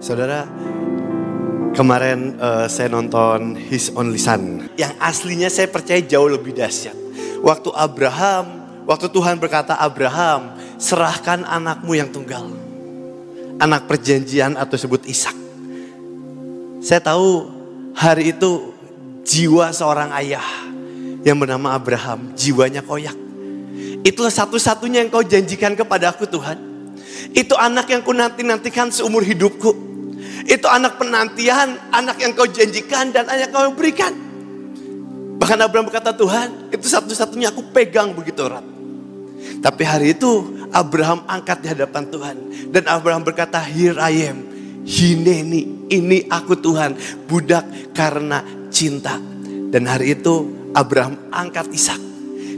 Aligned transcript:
Saudara, 0.00 0.48
kemarin 1.76 2.40
uh, 2.40 2.64
saya 2.72 2.88
nonton 2.88 3.52
His 3.52 3.92
Only 3.92 4.16
Son. 4.16 4.64
Yang 4.80 4.96
aslinya 4.96 5.52
saya 5.52 5.68
percaya 5.68 6.00
jauh 6.00 6.24
lebih 6.24 6.56
dahsyat. 6.56 6.96
Waktu 7.44 7.68
Abraham, 7.76 8.64
waktu 8.88 9.12
Tuhan 9.12 9.36
berkata 9.36 9.76
Abraham, 9.76 10.56
serahkan 10.80 11.44
anakmu 11.44 11.92
yang 12.00 12.08
tunggal. 12.08 12.48
Anak 13.60 13.84
perjanjian 13.84 14.56
atau 14.56 14.80
sebut 14.80 15.04
Ishak. 15.04 15.36
Saya 16.80 17.04
tahu 17.04 17.52
hari 17.92 18.32
itu 18.32 18.72
jiwa 19.20 19.68
seorang 19.68 20.16
ayah 20.16 20.64
yang 21.20 21.36
bernama 21.36 21.76
Abraham, 21.76 22.32
jiwanya 22.32 22.80
koyak. 22.80 23.12
Itulah 24.00 24.32
satu-satunya 24.32 25.04
yang 25.04 25.12
kau 25.12 25.20
janjikan 25.20 25.76
kepada 25.76 26.08
aku 26.08 26.24
Tuhan. 26.24 26.56
Itu 27.36 27.52
anak 27.52 27.92
yang 27.92 28.00
ku 28.00 28.16
nanti-nantikan 28.16 28.88
seumur 28.88 29.20
hidupku. 29.20 29.89
Itu 30.50 30.66
anak 30.66 30.98
penantian, 30.98 31.78
anak 31.94 32.18
yang 32.18 32.34
kau 32.34 32.42
janjikan 32.42 33.14
dan 33.14 33.30
anak 33.30 33.46
yang 33.46 33.52
kau 33.54 33.70
berikan. 33.70 34.10
Bahkan 35.38 35.58
Abraham 35.62 35.86
berkata, 35.86 36.10
Tuhan 36.10 36.74
itu 36.74 36.90
satu-satunya 36.90 37.54
aku 37.54 37.70
pegang 37.70 38.10
begitu 38.10 38.42
erat. 38.42 38.66
Tapi 39.62 39.82
hari 39.86 40.18
itu 40.18 40.58
Abraham 40.74 41.22
angkat 41.30 41.62
di 41.62 41.68
hadapan 41.70 42.04
Tuhan. 42.10 42.36
Dan 42.74 42.84
Abraham 42.90 43.22
berkata, 43.22 43.62
here 43.62 43.96
I 44.02 44.26
am. 44.26 44.38
Hineni, 44.82 45.86
ini 45.86 46.26
aku 46.26 46.58
Tuhan. 46.58 46.98
Budak 47.30 47.94
karena 47.94 48.42
cinta. 48.74 49.22
Dan 49.70 49.86
hari 49.86 50.18
itu 50.18 50.50
Abraham 50.74 51.30
angkat 51.30 51.70
Ishak 51.70 52.09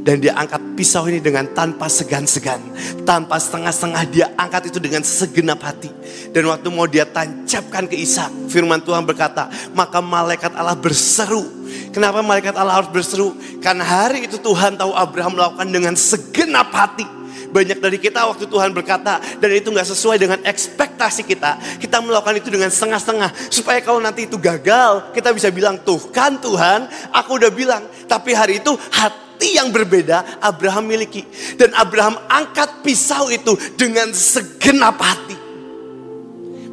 dan 0.02 0.18
dia 0.18 0.34
angkat 0.34 0.58
pisau 0.74 1.06
ini 1.06 1.22
dengan 1.22 1.46
tanpa 1.54 1.86
segan-segan. 1.86 2.58
Tanpa 3.06 3.38
setengah-setengah 3.38 4.02
dia 4.10 4.26
angkat 4.34 4.74
itu 4.74 4.78
dengan 4.82 5.06
segenap 5.06 5.62
hati. 5.62 5.90
Dan 6.34 6.50
waktu 6.50 6.68
mau 6.74 6.90
dia 6.90 7.06
tancapkan 7.06 7.86
ke 7.86 7.94
Ishak, 7.94 8.50
firman 8.50 8.82
Tuhan 8.82 9.06
berkata, 9.06 9.46
maka 9.74 10.02
malaikat 10.02 10.54
Allah 10.58 10.74
berseru. 10.74 11.46
Kenapa 11.94 12.20
malaikat 12.20 12.52
Allah 12.58 12.82
harus 12.82 12.90
berseru? 12.90 13.32
Karena 13.62 13.86
hari 13.86 14.26
itu 14.26 14.36
Tuhan 14.42 14.74
tahu 14.74 14.90
Abraham 14.92 15.38
melakukan 15.38 15.68
dengan 15.70 15.94
segenap 15.94 16.74
hati. 16.74 17.06
Banyak 17.52 17.84
dari 17.84 18.00
kita 18.00 18.24
waktu 18.24 18.48
Tuhan 18.48 18.72
berkata 18.72 19.20
dan 19.20 19.50
itu 19.52 19.68
nggak 19.68 19.84
sesuai 19.84 20.16
dengan 20.16 20.40
ekspektasi 20.40 21.20
kita. 21.28 21.60
Kita 21.76 22.00
melakukan 22.00 22.40
itu 22.40 22.48
dengan 22.48 22.72
setengah-setengah. 22.72 23.52
Supaya 23.52 23.84
kalau 23.84 24.00
nanti 24.00 24.24
itu 24.24 24.40
gagal, 24.40 25.12
kita 25.12 25.36
bisa 25.36 25.52
bilang, 25.52 25.76
tuh 25.84 26.00
kan 26.08 26.40
Tuhan, 26.40 26.88
aku 27.12 27.36
udah 27.36 27.52
bilang. 27.52 27.84
Tapi 28.08 28.32
hari 28.32 28.64
itu 28.64 28.72
hati 28.88 29.21
hati 29.42 29.58
yang 29.58 29.74
berbeda 29.74 30.38
Abraham 30.38 30.86
miliki. 30.86 31.26
Dan 31.58 31.74
Abraham 31.74 32.14
angkat 32.30 32.86
pisau 32.86 33.26
itu 33.26 33.58
dengan 33.74 34.14
segenap 34.14 34.94
hati. 35.02 35.34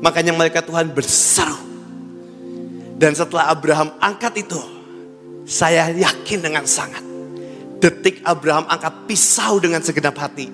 Makanya 0.05 0.37
malaikat 0.37 0.69
Tuhan 0.69 0.93
berseru. 0.93 1.57
Dan 2.93 3.17
setelah 3.17 3.49
Abraham 3.49 3.89
angkat 3.97 4.45
itu, 4.45 4.61
saya 5.49 5.89
yakin 5.89 6.45
dengan 6.45 6.69
sangat. 6.69 7.01
Detik 7.81 8.21
Abraham 8.21 8.69
angkat 8.69 9.09
pisau 9.09 9.57
dengan 9.57 9.81
segenap 9.81 10.13
hati. 10.21 10.53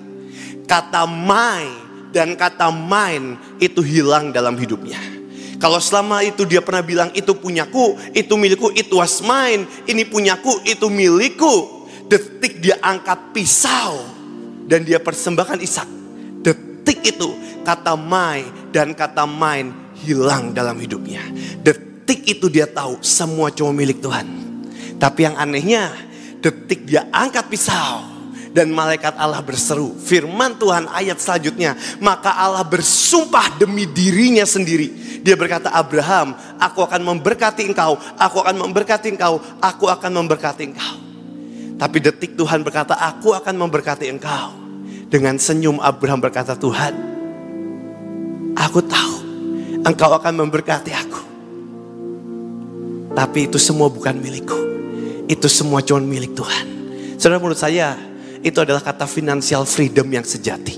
Kata 0.64 1.04
my 1.04 1.68
dan 2.16 2.32
kata 2.32 2.72
mine 2.72 3.36
itu 3.60 3.84
hilang 3.84 4.32
dalam 4.32 4.56
hidupnya. 4.56 4.96
Kalau 5.60 5.80
selama 5.80 6.24
itu 6.24 6.48
dia 6.48 6.64
pernah 6.64 6.80
bilang 6.80 7.10
itu 7.12 7.34
punyaku, 7.34 7.98
itu 8.16 8.34
milikku, 8.40 8.72
itu 8.72 8.94
was 8.96 9.20
mine, 9.20 9.68
ini 9.84 10.06
punyaku, 10.06 10.62
itu 10.64 10.86
milikku 10.86 11.75
detik 12.06 12.62
dia 12.62 12.78
angkat 12.82 13.34
pisau 13.34 14.02
dan 14.66 14.82
dia 14.82 14.98
persembahkan 14.98 15.58
Ishak. 15.62 15.88
Detik 16.42 17.02
itu 17.16 17.34
kata 17.66 17.98
my 17.98 18.70
dan 18.70 18.94
kata 18.94 19.26
mine 19.26 19.94
hilang 20.02 20.54
dalam 20.54 20.78
hidupnya. 20.78 21.22
Detik 21.62 22.26
itu 22.26 22.46
dia 22.46 22.66
tahu 22.66 23.02
semua 23.02 23.50
cuma 23.50 23.74
milik 23.74 23.98
Tuhan. 23.98 24.26
Tapi 24.96 25.26
yang 25.26 25.36
anehnya 25.36 25.92
detik 26.38 26.86
dia 26.86 27.10
angkat 27.10 27.50
pisau 27.50 28.16
dan 28.54 28.72
malaikat 28.72 29.12
Allah 29.20 29.44
berseru. 29.44 29.92
Firman 30.00 30.56
Tuhan 30.56 30.88
ayat 30.88 31.20
selanjutnya, 31.20 31.76
maka 32.00 32.32
Allah 32.32 32.64
bersumpah 32.64 33.60
demi 33.60 33.84
dirinya 33.84 34.48
sendiri. 34.48 35.20
Dia 35.20 35.36
berkata, 35.36 35.68
"Abraham, 35.74 36.32
aku 36.56 36.80
akan 36.80 37.02
memberkati 37.04 37.68
engkau, 37.68 38.00
aku 38.16 38.40
akan 38.40 38.56
memberkati 38.64 39.12
engkau, 39.12 39.42
aku 39.60 39.84
akan 39.90 40.10
memberkati 40.24 40.72
engkau." 40.72 41.05
Tapi 41.76 41.96
detik 42.00 42.40
Tuhan 42.40 42.64
berkata, 42.64 42.96
aku 42.96 43.36
akan 43.36 43.54
memberkati 43.56 44.08
engkau. 44.08 44.52
Dengan 45.06 45.36
senyum 45.36 45.78
Abraham 45.78 46.18
berkata, 46.18 46.56
Tuhan, 46.56 46.96
aku 48.56 48.80
tahu 48.80 49.14
engkau 49.84 50.10
akan 50.16 50.34
memberkati 50.40 50.92
aku. 50.96 51.20
Tapi 53.12 53.48
itu 53.48 53.56
semua 53.60 53.92
bukan 53.92 54.16
milikku. 54.16 54.56
Itu 55.28 55.48
semua 55.48 55.84
cuma 55.84 56.00
milik 56.00 56.36
Tuhan. 56.36 56.64
Saudara 57.16 57.40
menurut 57.40 57.60
saya, 57.60 57.96
itu 58.44 58.56
adalah 58.60 58.84
kata 58.84 59.08
financial 59.08 59.64
freedom 59.64 60.04
yang 60.08 60.24
sejati. 60.24 60.76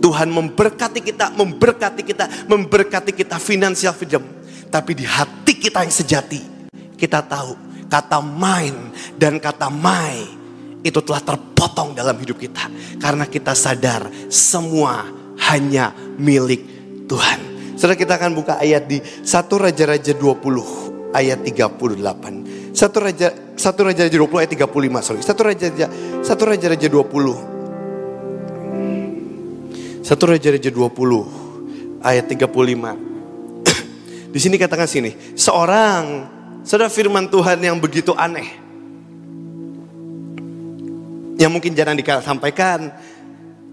Tuhan 0.00 0.28
memberkati 0.28 1.00
kita, 1.00 1.32
memberkati 1.32 2.02
kita, 2.04 2.24
memberkati 2.48 3.12
kita 3.12 3.36
financial 3.40 3.92
freedom. 3.96 4.24
Tapi 4.68 4.92
di 4.92 5.04
hati 5.08 5.56
kita 5.56 5.84
yang 5.84 5.94
sejati, 5.94 6.40
kita 6.96 7.24
tahu 7.24 7.65
kata 7.86 8.18
mine 8.22 8.94
dan 9.16 9.38
kata 9.38 9.70
my 9.70 10.14
itu 10.86 11.02
telah 11.02 11.18
terpotong 11.18 11.98
dalam 11.98 12.14
hidup 12.14 12.38
kita. 12.38 12.70
Karena 13.02 13.26
kita 13.26 13.58
sadar 13.58 14.06
semua 14.30 15.06
hanya 15.50 15.90
milik 16.18 16.62
Tuhan. 17.10 17.38
Saudara 17.74 17.98
kita 17.98 18.16
akan 18.16 18.32
buka 18.32 18.56
ayat 18.62 18.88
di 18.88 19.02
1 19.02 19.26
Raja-Raja 19.50 20.14
20 20.14 21.12
ayat 21.12 21.42
38. 21.42 22.72
1 22.72 23.04
Raja 23.04 23.28
1 23.56 23.58
Raja-Raja 23.58 24.16
20 24.16 24.40
ayat 24.40 24.50
35 24.52 25.02
sorry. 25.02 25.20
1 25.20 25.48
Raja-Raja 25.48 25.86
1 26.22 26.24
Raja-Raja 26.24 26.88
20. 26.88 27.56
1 30.06 30.06
Raja-Raja 30.06 30.70
20 30.70 32.06
ayat 32.06 32.24
35. 32.30 32.46
di 34.34 34.38
sini 34.38 34.54
katakan 34.54 34.86
sini, 34.86 35.34
seorang 35.34 36.35
Saudara 36.66 36.90
firman 36.90 37.30
Tuhan 37.30 37.62
yang 37.62 37.78
begitu 37.78 38.10
aneh. 38.18 38.58
Yang 41.38 41.50
mungkin 41.54 41.78
jarang 41.78 41.94
disampaikan. 41.94 42.90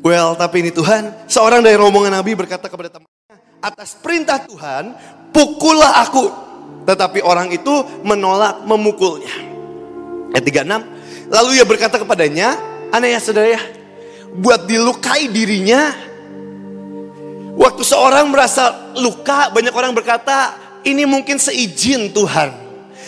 Well, 0.06 0.38
tapi 0.38 0.62
ini 0.62 0.70
Tuhan, 0.70 1.26
seorang 1.26 1.66
dari 1.66 1.74
rombongan 1.74 2.22
Nabi 2.22 2.38
berkata 2.38 2.70
kepada 2.70 2.94
temannya, 2.94 3.34
atas 3.66 3.98
perintah 3.98 4.38
Tuhan, 4.46 4.94
pukullah 5.34 6.06
aku. 6.06 6.30
Tetapi 6.86 7.26
orang 7.26 7.50
itu 7.50 7.72
menolak 8.06 8.62
memukulnya. 8.62 9.42
Ayat 10.38 10.46
36, 10.46 11.34
lalu 11.34 11.50
ia 11.58 11.66
berkata 11.66 11.98
kepadanya, 11.98 12.62
aneh 12.94 13.18
ya 13.18 13.20
saudara 13.24 13.58
ya, 13.58 13.62
buat 14.38 14.70
dilukai 14.70 15.34
dirinya. 15.34 15.98
Waktu 17.58 17.82
seorang 17.82 18.30
merasa 18.30 18.94
luka, 19.02 19.50
banyak 19.50 19.74
orang 19.74 19.98
berkata, 19.98 20.54
ini 20.86 21.10
mungkin 21.10 21.42
seizin 21.42 22.14
Tuhan. 22.14 22.63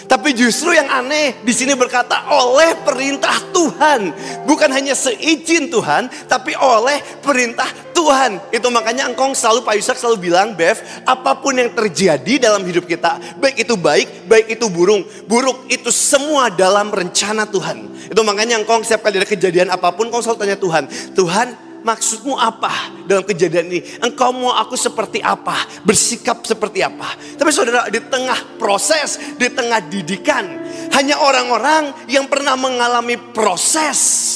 Tapi 0.06 0.38
justru 0.38 0.72
yang 0.74 0.86
aneh 0.86 1.42
di 1.42 1.54
sini 1.54 1.74
berkata 1.74 2.30
oleh 2.30 2.78
perintah 2.86 3.36
Tuhan, 3.50 4.14
bukan 4.46 4.70
hanya 4.70 4.94
seizin 4.94 5.68
Tuhan, 5.74 6.08
tapi 6.30 6.54
oleh 6.54 7.02
perintah 7.26 7.68
Tuhan. 7.92 8.38
Itu 8.54 8.70
makanya 8.70 9.10
engkau 9.10 9.34
selalu 9.34 9.66
Pak 9.66 9.76
Yusak 9.82 9.98
selalu 9.98 10.30
bilang, 10.30 10.54
Bev, 10.54 10.78
apa 11.10 11.34
pun 11.42 11.58
yang 11.58 11.74
terjadi 11.74 12.38
dalam 12.38 12.62
hidup 12.62 12.86
kita, 12.86 13.18
baik 13.42 13.66
itu 13.66 13.74
baik, 13.74 14.30
baik 14.30 14.48
itu 14.60 14.66
burung, 14.70 15.02
buruk 15.26 15.66
itu 15.74 15.90
semua 15.90 16.54
dalam 16.54 16.94
rencana 16.94 17.50
Tuhan. 17.50 17.90
Itu 18.14 18.22
makanya 18.22 18.62
engkau 18.62 18.78
setiap 18.86 19.10
kali 19.10 19.18
ada 19.18 19.28
kejadian 19.28 19.74
apa 19.74 19.90
pun, 19.90 20.08
engkau 20.14 20.22
selalu 20.22 20.38
tanya 20.46 20.58
Tuhan, 20.62 20.84
Tuhan 21.18 21.65
maksudmu 21.86 22.34
apa 22.34 23.06
dalam 23.06 23.22
kejadian 23.22 23.70
ini? 23.70 23.80
Engkau 24.02 24.34
mau 24.34 24.58
aku 24.58 24.74
seperti 24.74 25.22
apa? 25.22 25.54
Bersikap 25.86 26.42
seperti 26.42 26.82
apa? 26.82 27.14
Tapi 27.38 27.50
saudara, 27.54 27.86
di 27.94 28.02
tengah 28.02 28.58
proses, 28.58 29.22
di 29.38 29.46
tengah 29.54 29.86
didikan, 29.86 30.66
hanya 30.98 31.22
orang-orang 31.22 32.10
yang 32.10 32.26
pernah 32.26 32.58
mengalami 32.58 33.22
proses 33.32 34.34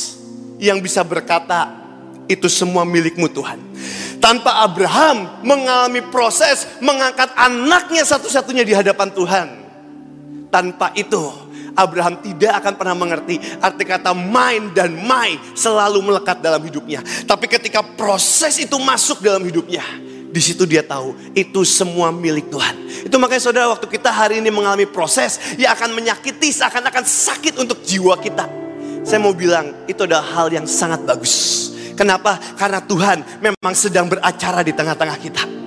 yang 0.61 0.77
bisa 0.77 1.01
berkata, 1.01 1.73
itu 2.29 2.45
semua 2.45 2.85
milikmu 2.85 3.25
Tuhan. 3.33 3.57
Tanpa 4.21 4.61
Abraham 4.61 5.41
mengalami 5.41 6.05
proses 6.13 6.69
mengangkat 6.77 7.33
anaknya 7.33 8.05
satu-satunya 8.05 8.61
di 8.61 8.77
hadapan 8.77 9.09
Tuhan. 9.09 9.47
Tanpa 10.53 10.93
itu, 10.93 11.48
Abraham 11.75 12.21
tidak 12.21 12.53
akan 12.63 12.73
pernah 12.77 12.95
mengerti 12.95 13.35
arti 13.59 13.83
kata 13.85 14.13
mine 14.13 14.71
dan 14.73 14.93
my 14.93 15.37
selalu 15.53 16.01
melekat 16.01 16.41
dalam 16.41 16.61
hidupnya. 16.63 17.03
Tapi 17.25 17.45
ketika 17.45 17.81
proses 17.83 18.57
itu 18.61 18.75
masuk 18.77 19.21
dalam 19.21 19.41
hidupnya, 19.45 19.83
di 20.29 20.41
situ 20.41 20.69
dia 20.69 20.85
tahu 20.85 21.17
itu 21.33 21.65
semua 21.65 22.13
milik 22.13 22.53
Tuhan. 22.53 22.75
Itu 23.09 23.17
makanya 23.17 23.41
saudara 23.41 23.65
waktu 23.73 23.89
kita 23.89 24.13
hari 24.13 24.37
ini 24.37 24.53
mengalami 24.53 24.85
proses 24.85 25.41
yang 25.57 25.73
akan 25.73 25.97
menyakiti 25.97 26.53
seakan-akan 26.53 27.01
sakit 27.01 27.57
untuk 27.57 27.81
jiwa 27.81 28.13
kita. 28.21 28.45
Saya 29.01 29.17
mau 29.17 29.33
bilang 29.33 29.89
itu 29.89 30.05
adalah 30.05 30.25
hal 30.37 30.53
yang 30.53 30.69
sangat 30.69 31.01
bagus. 31.01 31.67
Kenapa? 31.97 32.39
Karena 32.55 32.79
Tuhan 32.79 33.43
memang 33.43 33.73
sedang 33.75 34.07
beracara 34.07 34.63
di 34.63 34.71
tengah-tengah 34.71 35.17
kita. 35.19 35.58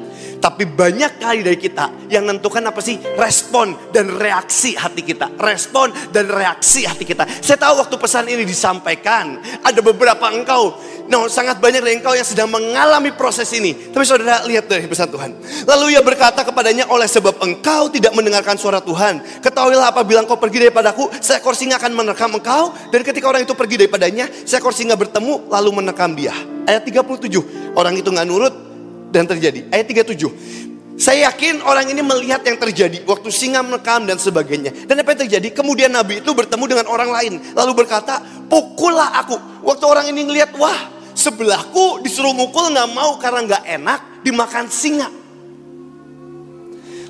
Tapi 0.43 0.67
banyak 0.67 1.23
kali 1.23 1.47
dari 1.47 1.55
kita 1.55 2.11
yang 2.11 2.27
menentukan 2.27 2.67
apa 2.67 2.83
sih 2.83 2.99
respon 3.15 3.79
dan 3.94 4.11
reaksi 4.11 4.75
hati 4.75 5.06
kita. 5.06 5.31
Respon 5.39 5.94
dan 6.11 6.27
reaksi 6.27 6.83
hati 6.83 7.06
kita. 7.06 7.23
Saya 7.39 7.62
tahu 7.62 7.79
waktu 7.79 7.94
pesan 7.94 8.27
ini 8.27 8.43
disampaikan, 8.43 9.39
ada 9.62 9.79
beberapa 9.79 10.27
engkau, 10.35 10.75
no, 11.06 11.31
sangat 11.31 11.62
banyak 11.62 11.79
dari 11.79 11.94
engkau 12.03 12.19
yang 12.19 12.27
sedang 12.27 12.50
mengalami 12.50 13.15
proses 13.15 13.55
ini. 13.55 13.94
Tapi 13.94 14.03
saudara 14.03 14.43
lihat 14.43 14.67
dari 14.67 14.91
pesan 14.91 15.15
Tuhan. 15.15 15.31
Lalu 15.62 15.94
ia 15.94 16.03
berkata 16.03 16.43
kepadanya, 16.43 16.91
oleh 16.91 17.06
sebab 17.06 17.38
engkau 17.38 17.87
tidak 17.95 18.11
mendengarkan 18.11 18.59
suara 18.59 18.83
Tuhan. 18.83 19.23
Ketahuilah 19.47 19.95
apabila 19.95 20.27
engkau 20.27 20.43
pergi 20.43 20.67
daripadaku, 20.67 21.23
seekor 21.23 21.55
singa 21.55 21.79
akan 21.79 21.95
menerkam 21.95 22.35
engkau. 22.35 22.75
Dan 22.91 23.06
ketika 23.06 23.31
orang 23.31 23.47
itu 23.47 23.55
pergi 23.55 23.79
daripadanya, 23.79 24.27
seekor 24.43 24.75
singa 24.75 24.99
bertemu 24.99 25.47
lalu 25.47 25.71
menerkam 25.71 26.19
dia. 26.19 26.35
Ayat 26.67 26.83
37, 26.83 27.79
orang 27.79 27.95
itu 27.95 28.11
nggak 28.11 28.27
nurut, 28.27 28.72
dan 29.12 29.29
terjadi. 29.29 29.69
Ayat 29.69 29.87
37. 29.93 30.73
Saya 30.97 31.32
yakin 31.32 31.64
orang 31.64 31.88
ini 31.88 32.05
melihat 32.05 32.44
yang 32.44 32.61
terjadi 32.61 33.03
waktu 33.09 33.29
singa 33.32 33.64
merekam 33.64 34.05
dan 34.05 34.20
sebagainya. 34.20 34.87
Dan 34.87 35.00
apa 35.00 35.17
yang 35.17 35.26
terjadi? 35.26 35.49
Kemudian 35.50 35.91
Nabi 35.93 36.20
itu 36.20 36.31
bertemu 36.31 36.64
dengan 36.69 36.87
orang 36.88 37.11
lain. 37.11 37.32
Lalu 37.56 37.85
berkata, 37.85 38.20
pukullah 38.47 39.11
aku. 39.25 39.37
Waktu 39.67 39.85
orang 39.88 40.06
ini 40.12 40.29
ngelihat, 40.29 40.53
wah 40.56 40.93
sebelahku 41.17 42.05
disuruh 42.05 42.37
mukul 42.37 42.70
nggak 42.73 42.91
mau 42.93 43.17
karena 43.19 43.41
nggak 43.44 43.64
enak 43.82 44.00
dimakan 44.23 44.67
singa. 44.69 45.09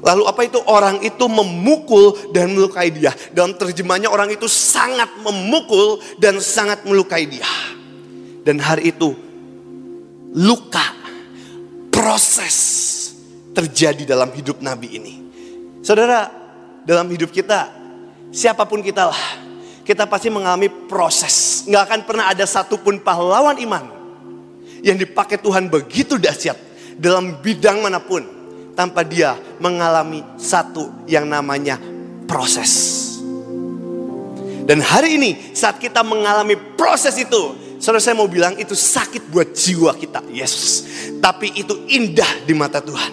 Lalu 0.03 0.23
apa 0.27 0.41
itu? 0.43 0.59
Orang 0.67 0.99
itu 1.05 1.25
memukul 1.31 2.33
dan 2.35 2.51
melukai 2.55 2.91
dia. 2.91 3.15
Dalam 3.31 3.55
terjemahnya 3.55 4.11
orang 4.11 4.35
itu 4.35 4.51
sangat 4.51 5.11
memukul 5.23 6.03
dan 6.19 6.43
sangat 6.43 6.83
melukai 6.83 7.29
dia. 7.29 7.47
Dan 8.43 8.59
hari 8.59 8.91
itu 8.91 9.15
luka 10.33 11.02
proses 12.03 12.57
terjadi 13.55 14.03
dalam 14.03 14.35
hidup 14.35 14.59
Nabi 14.59 14.99
ini. 14.99 15.15
Saudara, 15.87 16.27
dalam 16.83 17.07
hidup 17.07 17.31
kita, 17.31 17.71
siapa 18.35 18.67
pun 18.67 18.83
kita 18.83 19.07
lah, 19.07 19.23
kita 19.87 20.11
pasti 20.11 20.27
mengalami 20.27 20.67
proses. 20.67 21.63
Nggak 21.71 21.83
akan 21.87 22.01
pernah 22.03 22.27
ada 22.35 22.43
satupun 22.43 22.99
pahlawan 22.99 23.55
iman 23.63 23.87
yang 24.83 24.99
dipakai 24.99 25.39
Tuhan 25.39 25.71
begitu 25.71 26.19
dahsyat 26.19 26.59
dalam 26.99 27.39
bidang 27.39 27.79
mana 27.87 28.03
pun 28.03 28.27
tanpa 28.75 29.07
dia 29.07 29.39
mengalami 29.63 30.27
satu 30.43 31.07
yang 31.07 31.31
namanya 31.31 31.79
proses. 32.27 32.99
Dan 34.67 34.83
hari 34.83 35.23
ini 35.23 35.55
saat 35.55 35.79
kita 35.79 36.03
mengalami 36.03 36.59
proses 36.75 37.15
itu, 37.15 37.62
Saudara 37.83 37.99
saya 37.99 38.15
mau 38.15 38.31
bilang 38.31 38.55
itu 38.63 38.79
sakit 38.79 39.27
buat 39.27 39.59
jiwa 39.59 39.91
kita, 39.99 40.23
Yesus. 40.31 40.87
Tapi 41.19 41.51
itu 41.59 41.83
indah 41.91 42.47
di 42.47 42.55
mata 42.55 42.79
Tuhan. 42.79 43.11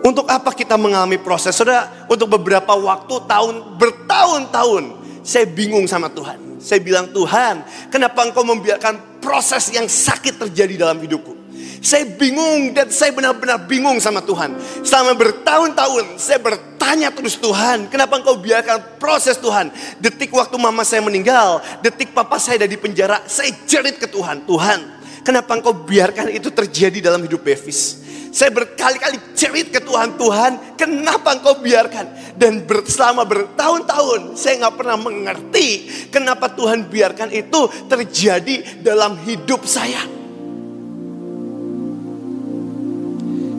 Untuk 0.00 0.24
apa 0.32 0.48
kita 0.56 0.80
mengalami 0.80 1.20
proses? 1.20 1.52
Saudara, 1.52 2.08
untuk 2.08 2.24
beberapa 2.40 2.72
waktu, 2.72 3.20
tahun, 3.28 3.76
bertahun-tahun, 3.76 4.84
saya 5.20 5.44
bingung 5.44 5.84
sama 5.84 6.08
Tuhan. 6.08 6.56
Saya 6.56 6.80
bilang, 6.80 7.12
Tuhan, 7.12 7.60
kenapa 7.92 8.24
engkau 8.24 8.48
membiarkan 8.48 9.20
proses 9.20 9.68
yang 9.76 9.92
sakit 9.92 10.40
terjadi 10.40 10.88
dalam 10.88 10.96
hidupku? 11.04 11.43
Saya 11.84 12.08
bingung 12.08 12.72
dan 12.72 12.88
saya 12.88 13.12
benar-benar 13.12 13.68
bingung 13.68 14.00
sama 14.00 14.24
Tuhan. 14.24 14.56
Selama 14.80 15.12
bertahun-tahun 15.20 16.16
saya 16.16 16.40
bertanya 16.40 17.12
terus 17.12 17.36
Tuhan, 17.36 17.92
kenapa 17.92 18.16
engkau 18.16 18.40
biarkan 18.40 18.96
proses 18.96 19.36
Tuhan? 19.36 19.68
Detik 20.00 20.32
waktu 20.32 20.56
mama 20.56 20.80
saya 20.80 21.04
meninggal, 21.04 21.60
detik 21.84 22.16
papa 22.16 22.40
saya 22.40 22.64
ada 22.64 22.68
di 22.72 22.80
penjara, 22.80 23.20
saya 23.28 23.52
jerit 23.68 24.00
ke 24.00 24.08
Tuhan, 24.08 24.48
Tuhan, 24.48 24.80
kenapa 25.28 25.60
engkau 25.60 25.76
biarkan 25.76 26.32
itu 26.32 26.48
terjadi 26.48 27.04
dalam 27.04 27.20
hidup 27.20 27.44
Bevis? 27.44 28.00
Saya 28.32 28.48
berkali-kali 28.48 29.36
cerit 29.36 29.68
ke 29.68 29.84
Tuhan, 29.84 30.16
Tuhan 30.16 30.80
kenapa 30.80 31.36
engkau 31.36 31.60
biarkan? 31.60 32.32
Dan 32.32 32.64
selama 32.88 33.28
bertahun-tahun 33.28 34.40
saya 34.40 34.64
nggak 34.64 34.76
pernah 34.80 34.96
mengerti 34.96 35.84
kenapa 36.08 36.48
Tuhan 36.48 36.88
biarkan 36.88 37.28
itu 37.28 37.68
terjadi 37.92 38.80
dalam 38.80 39.20
hidup 39.20 39.68
saya. 39.68 40.23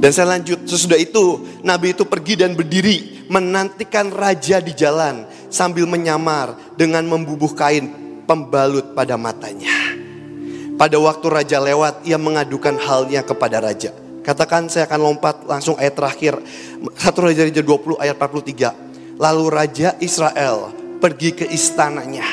Dan 0.05 0.13
saya 0.13 0.37
lanjut, 0.37 0.69
sesudah 0.69 1.01
itu 1.01 1.41
Nabi 1.65 1.97
itu 1.97 2.05
pergi 2.05 2.37
dan 2.37 2.53
berdiri 2.53 3.25
menantikan 3.25 4.13
raja 4.13 4.61
di 4.61 4.69
jalan 4.77 5.25
sambil 5.49 5.89
menyamar 5.89 6.53
dengan 6.77 7.01
membubuh 7.09 7.49
kain 7.57 7.89
pembalut 8.29 8.93
pada 8.93 9.17
matanya. 9.17 9.73
Pada 10.77 11.01
waktu 11.01 11.25
raja 11.25 11.57
lewat, 11.57 12.05
ia 12.05 12.21
mengadukan 12.21 12.77
halnya 12.77 13.25
kepada 13.25 13.57
raja. 13.57 13.97
Katakan 14.21 14.69
saya 14.69 14.85
akan 14.85 15.01
lompat 15.01 15.41
langsung 15.49 15.73
ayat 15.81 15.97
terakhir. 15.97 16.37
Satu 17.01 17.25
Raja-Raja 17.25 17.65
20 17.65 17.97
ayat 17.97 18.13
43. 18.21 19.17
Lalu 19.17 19.45
Raja 19.49 19.97
Israel 20.05 20.69
pergi 21.01 21.33
ke 21.33 21.49
istananya 21.49 22.29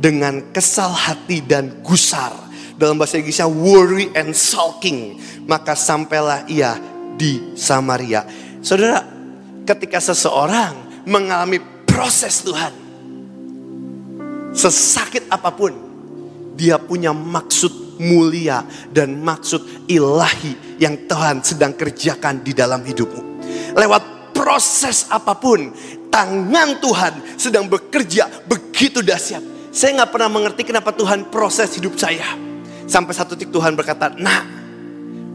dengan 0.00 0.56
kesal 0.56 0.88
hati 0.88 1.44
dan 1.44 1.84
gusar. 1.84 2.32
Dalam 2.80 2.96
bahasa 2.96 3.20
Inggrisnya 3.20 3.44
worry 3.44 4.08
and 4.16 4.32
sulking. 4.32 5.20
Maka 5.44 5.76
sampailah 5.76 6.48
ia 6.48 6.80
di 7.20 7.52
Samaria. 7.52 8.24
Saudara, 8.64 9.04
ketika 9.68 10.00
seseorang 10.00 11.04
mengalami 11.04 11.60
proses 11.84 12.40
Tuhan, 12.40 12.72
sesakit 14.56 15.28
apa 15.28 15.52
pun, 15.52 15.76
dia 16.56 16.80
punya 16.80 17.12
maksud 17.12 18.00
mulia 18.00 18.64
dan 18.88 19.20
maksud 19.20 19.84
ilahi 19.84 20.80
yang 20.80 21.04
Tuhan 21.04 21.44
sedang 21.44 21.76
kerjakan 21.76 22.40
di 22.40 22.56
dalam 22.56 22.80
hidupmu. 22.80 23.44
Lewat 23.76 24.32
proses 24.32 25.04
apa 25.12 25.36
pun, 25.36 25.76
tangan 26.08 26.80
Tuhan 26.80 27.36
sedang 27.36 27.68
bekerja 27.68 28.48
begitu 28.48 29.04
dahsyat. 29.04 29.44
Saya 29.68 30.00
nggak 30.00 30.10
pernah 30.16 30.32
mengerti 30.32 30.64
kenapa 30.64 30.96
Tuhan 30.96 31.28
proses 31.28 31.76
hidup 31.76 32.00
saya. 32.00 32.26
Sampai 32.88 33.12
satu 33.14 33.36
titik 33.38 33.54
Tuhan 33.54 33.76
berkata, 33.78 34.10
nah 34.18 34.42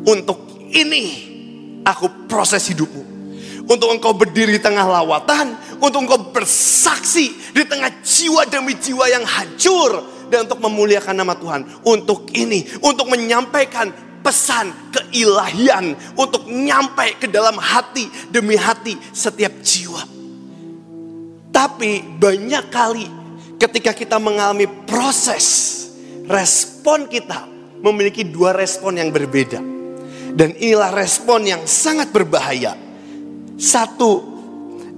untuk 0.03 0.67
ini 0.75 1.34
aku 1.85 2.25
proses 2.25 2.65
hidupmu. 2.73 3.13
Untuk 3.65 3.89
engkau 3.89 4.13
berdiri 4.13 4.57
di 4.57 4.61
tengah 4.61 4.85
lawatan, 4.85 5.57
untuk 5.81 6.05
engkau 6.05 6.19
bersaksi 6.33 7.33
di 7.53 7.65
tengah 7.65 7.89
jiwa 8.01 8.45
demi 8.49 8.73
jiwa 8.77 9.05
yang 9.09 9.25
hancur. 9.25 10.17
Dan 10.25 10.49
untuk 10.49 10.57
memuliakan 10.57 11.21
nama 11.21 11.37
Tuhan. 11.37 11.85
Untuk 11.85 12.33
ini, 12.33 12.65
untuk 12.81 13.09
menyampaikan 13.09 13.93
pesan 14.25 14.73
keilahian. 14.89 15.93
Untuk 16.17 16.49
nyampe 16.49 17.21
ke 17.21 17.29
dalam 17.29 17.57
hati 17.57 18.09
demi 18.29 18.57
hati 18.57 18.97
setiap 19.13 19.53
jiwa. 19.61 20.01
Tapi 21.49 22.05
banyak 22.21 22.65
kali 22.69 23.07
ketika 23.57 23.95
kita 23.95 24.17
mengalami 24.21 24.69
proses, 24.85 25.73
respon 26.29 27.09
kita 27.09 27.47
memiliki 27.81 28.21
dua 28.21 28.53
respon 28.53 28.97
yang 28.97 29.09
berbeda. 29.09 29.74
Dan 30.35 30.51
inilah 30.59 30.91
respon 30.91 31.47
yang 31.47 31.63
sangat 31.63 32.11
berbahaya. 32.11 32.75
Satu, 33.55 34.19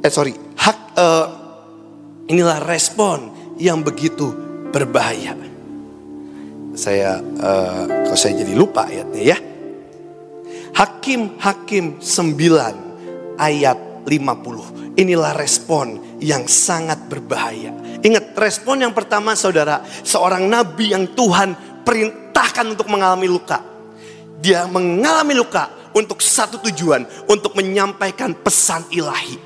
eh 0.02 0.10
sorry, 0.10 0.34
hak 0.34 0.78
uh, 0.98 1.28
inilah 2.26 2.66
respon 2.66 3.54
yang 3.62 3.86
begitu 3.86 4.34
berbahaya. 4.74 5.38
Saya 6.74 7.22
uh, 7.22 7.86
kalau 7.86 8.18
saya 8.18 8.42
jadi 8.42 8.58
lupa 8.58 8.90
ayatnya 8.90 9.22
ya. 9.22 9.38
Hakim 10.74 11.38
Hakim 11.38 12.02
9 12.02 13.38
ayat 13.38 13.78
50. 14.10 14.98
Inilah 14.98 15.38
respon 15.38 16.18
yang 16.18 16.50
sangat 16.50 17.06
berbahaya. 17.06 18.02
Ingat 18.02 18.34
respon 18.34 18.82
yang 18.82 18.94
pertama 18.98 19.38
saudara, 19.38 19.86
seorang 20.02 20.50
nabi 20.50 20.98
yang 20.98 21.14
Tuhan 21.14 21.82
perintahkan 21.86 22.74
untuk 22.74 22.90
mengalami 22.90 23.30
luka 23.30 23.77
dia 24.38 24.70
mengalami 24.70 25.34
luka 25.34 25.70
untuk 25.98 26.22
satu 26.22 26.62
tujuan, 26.70 27.06
untuk 27.26 27.58
menyampaikan 27.58 28.38
pesan 28.38 28.86
ilahi. 28.94 29.38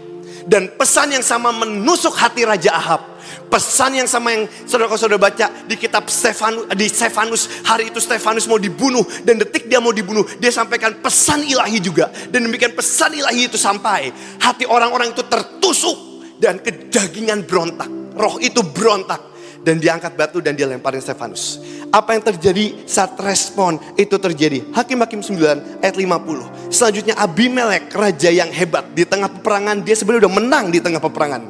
Dan 0.41 0.73
pesan 0.73 1.13
yang 1.13 1.23
sama 1.23 1.53
menusuk 1.53 2.17
hati 2.17 2.43
Raja 2.43 2.73
Ahab. 2.73 3.01
Pesan 3.47 3.95
yang 3.95 4.09
sama 4.09 4.33
yang 4.33 4.49
saudara-saudara 4.65 5.21
baca 5.21 5.47
di 5.69 5.77
kitab 5.77 6.09
Stefanus, 6.09 6.67
di 6.73 6.87
Stefanus, 6.89 7.47
hari 7.63 7.93
itu 7.93 8.01
Stefanus 8.01 8.49
mau 8.49 8.57
dibunuh 8.57 9.05
dan 9.23 9.39
detik 9.39 9.69
dia 9.69 9.77
mau 9.77 9.93
dibunuh, 9.93 10.25
dia 10.41 10.51
sampaikan 10.51 10.99
pesan 10.99 11.45
ilahi 11.45 11.79
juga. 11.79 12.09
Dan 12.27 12.49
demikian 12.49 12.73
pesan 12.73 13.15
ilahi 13.15 13.47
itu 13.47 13.55
sampai, 13.55 14.11
hati 14.41 14.65
orang-orang 14.65 15.13
itu 15.13 15.23
tertusuk 15.23 15.95
dan 16.41 16.59
kedagingan 16.59 17.45
berontak. 17.45 17.87
Roh 18.17 18.41
itu 18.43 18.59
berontak 18.65 19.30
dan 19.61 19.77
diangkat 19.77 20.13
batu 20.17 20.41
dan 20.41 20.57
dia 20.57 20.65
lemparin 20.65 21.01
Stefanus. 21.01 21.61
Apa 21.91 22.15
yang 22.17 22.23
terjadi 22.23 22.87
saat 22.87 23.17
respon 23.19 23.77
itu 23.99 24.15
terjadi? 24.17 24.63
Hakim-hakim 24.73 25.21
9 25.21 25.83
ayat 25.83 25.95
50. 25.95 26.71
Selanjutnya 26.71 27.15
Abimelek, 27.19 27.91
raja 27.93 28.31
yang 28.31 28.49
hebat 28.49 28.95
di 28.95 29.03
tengah 29.03 29.27
peperangan, 29.27 29.83
dia 29.83 29.95
sebenarnya 29.95 30.27
udah 30.27 30.35
menang 30.39 30.65
di 30.71 30.79
tengah 30.79 31.01
peperangan. 31.03 31.43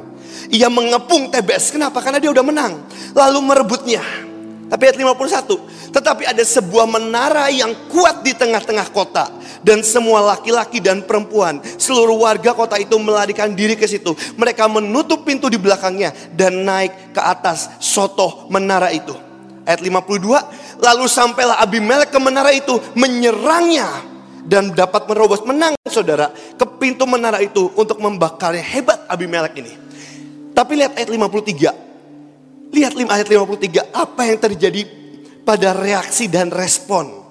Ia 0.52 0.68
mengepung 0.68 1.30
Tebes, 1.32 1.70
kenapa? 1.72 2.02
Karena 2.02 2.18
dia 2.18 2.28
udah 2.28 2.44
menang. 2.44 2.72
Lalu 3.14 3.38
merebutnya. 3.40 4.02
Tapi 4.72 4.88
ayat 4.88 4.96
51, 4.96 5.92
tetapi 5.92 6.24
ada 6.24 6.40
sebuah 6.40 6.88
menara 6.88 7.52
yang 7.52 7.76
kuat 7.92 8.24
di 8.24 8.32
tengah-tengah 8.32 8.88
kota. 8.88 9.28
Dan 9.62 9.80
semua 9.86 10.34
laki-laki 10.34 10.82
dan 10.82 11.02
perempuan, 11.02 11.62
seluruh 11.78 12.26
warga 12.26 12.52
kota 12.52 12.76
itu 12.78 12.98
melarikan 12.98 13.54
diri 13.54 13.78
ke 13.78 13.86
situ. 13.86 14.14
Mereka 14.34 14.66
menutup 14.66 15.22
pintu 15.22 15.46
di 15.46 15.56
belakangnya 15.56 16.10
dan 16.34 16.66
naik 16.66 17.14
ke 17.14 17.22
atas 17.22 17.70
sotoh 17.78 18.50
menara 18.50 18.90
itu. 18.90 19.14
Ayat 19.62 19.78
52, 19.78 20.82
lalu 20.82 21.04
sampailah 21.06 21.62
Abimelek 21.62 22.10
ke 22.10 22.18
menara 22.18 22.50
itu 22.50 22.74
menyerangnya 22.98 24.02
dan 24.42 24.74
dapat 24.74 25.06
merobos 25.06 25.38
menang 25.46 25.78
saudara 25.86 26.34
ke 26.58 26.66
pintu 26.82 27.06
menara 27.06 27.38
itu 27.38 27.70
untuk 27.78 28.02
membakarnya 28.02 28.62
hebat 28.62 29.06
Abimelek 29.06 29.54
ini. 29.62 29.72
Tapi 30.52 30.82
lihat 30.82 30.98
ayat 30.98 31.08
53. 31.14 32.74
Lihat 32.74 32.92
ayat 32.98 33.28
53 33.30 33.94
apa 33.94 34.20
yang 34.26 34.38
terjadi 34.42 34.82
pada 35.46 35.74
reaksi 35.76 36.26
dan 36.26 36.50
respon. 36.50 37.22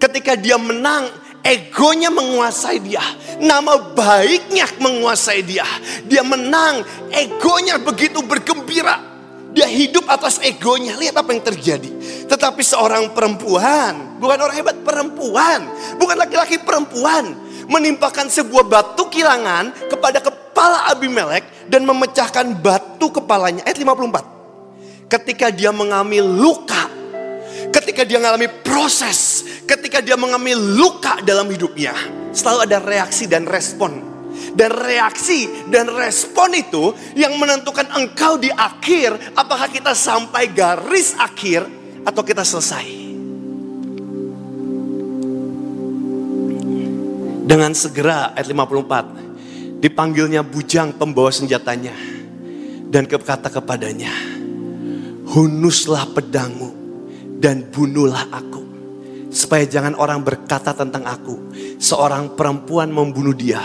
Ketika 0.00 0.34
dia 0.34 0.58
menang, 0.58 1.06
egonya 1.42 2.08
menguasai 2.08 2.78
dia. 2.80 3.02
Nama 3.42 3.92
baiknya 3.92 4.66
menguasai 4.78 5.42
dia. 5.42 5.66
Dia 6.06 6.22
menang, 6.22 6.86
egonya 7.10 7.78
begitu 7.82 8.22
bergembira. 8.22 9.12
Dia 9.52 9.68
hidup 9.68 10.08
atas 10.08 10.40
egonya. 10.40 10.96
Lihat 10.96 11.18
apa 11.18 11.30
yang 11.34 11.44
terjadi. 11.44 11.90
Tetapi 12.30 12.62
seorang 12.64 13.12
perempuan, 13.12 14.16
bukan 14.16 14.38
orang 14.40 14.56
hebat, 14.56 14.76
perempuan, 14.80 15.68
bukan 16.00 16.16
laki-laki 16.16 16.56
perempuan, 16.56 17.36
menimpakan 17.68 18.32
sebuah 18.32 18.64
batu 18.64 19.12
kilangan 19.12 19.92
kepada 19.92 20.24
kepala 20.24 20.88
Abimelek 20.88 21.68
dan 21.68 21.84
memecahkan 21.84 22.56
batu 22.56 23.12
kepalanya. 23.12 23.60
Ayat 23.68 23.76
54. 23.76 25.12
Ketika 25.12 25.52
dia 25.52 25.68
mengalami 25.68 26.24
luka, 26.24 26.88
ketika 27.92 28.08
dia 28.08 28.16
mengalami 28.24 28.48
proses, 28.64 29.44
ketika 29.68 30.00
dia 30.00 30.16
mengalami 30.16 30.56
luka 30.56 31.20
dalam 31.20 31.44
hidupnya, 31.52 31.92
selalu 32.32 32.64
ada 32.64 32.80
reaksi 32.80 33.28
dan 33.28 33.44
respon 33.44 34.00
dan 34.56 34.72
reaksi 34.72 35.44
dan 35.68 35.92
respon 35.92 36.56
itu 36.56 36.96
yang 37.12 37.36
menentukan 37.36 37.84
engkau 37.92 38.40
di 38.40 38.48
akhir 38.48 39.36
apakah 39.36 39.68
kita 39.68 39.92
sampai 39.92 40.48
garis 40.56 41.12
akhir 41.20 41.68
atau 42.08 42.24
kita 42.24 42.40
selesai. 42.48 43.04
Dengan 47.44 47.76
segera 47.76 48.32
ayat 48.32 48.48
54 48.48 49.84
dipanggilnya 49.84 50.40
bujang 50.40 50.96
pembawa 50.96 51.28
senjatanya 51.28 51.92
dan 52.88 53.04
berkata 53.04 53.52
kepadanya, 53.52 54.16
"Hunuslah 55.28 56.08
pedangmu 56.16 56.81
dan 57.42 57.66
bunuhlah 57.66 58.30
aku." 58.30 58.62
Supaya 59.32 59.66
jangan 59.66 59.98
orang 59.98 60.22
berkata 60.22 60.70
tentang 60.76 61.02
aku, 61.08 61.50
seorang 61.80 62.36
perempuan 62.36 62.92
membunuh 62.92 63.32
dia 63.32 63.64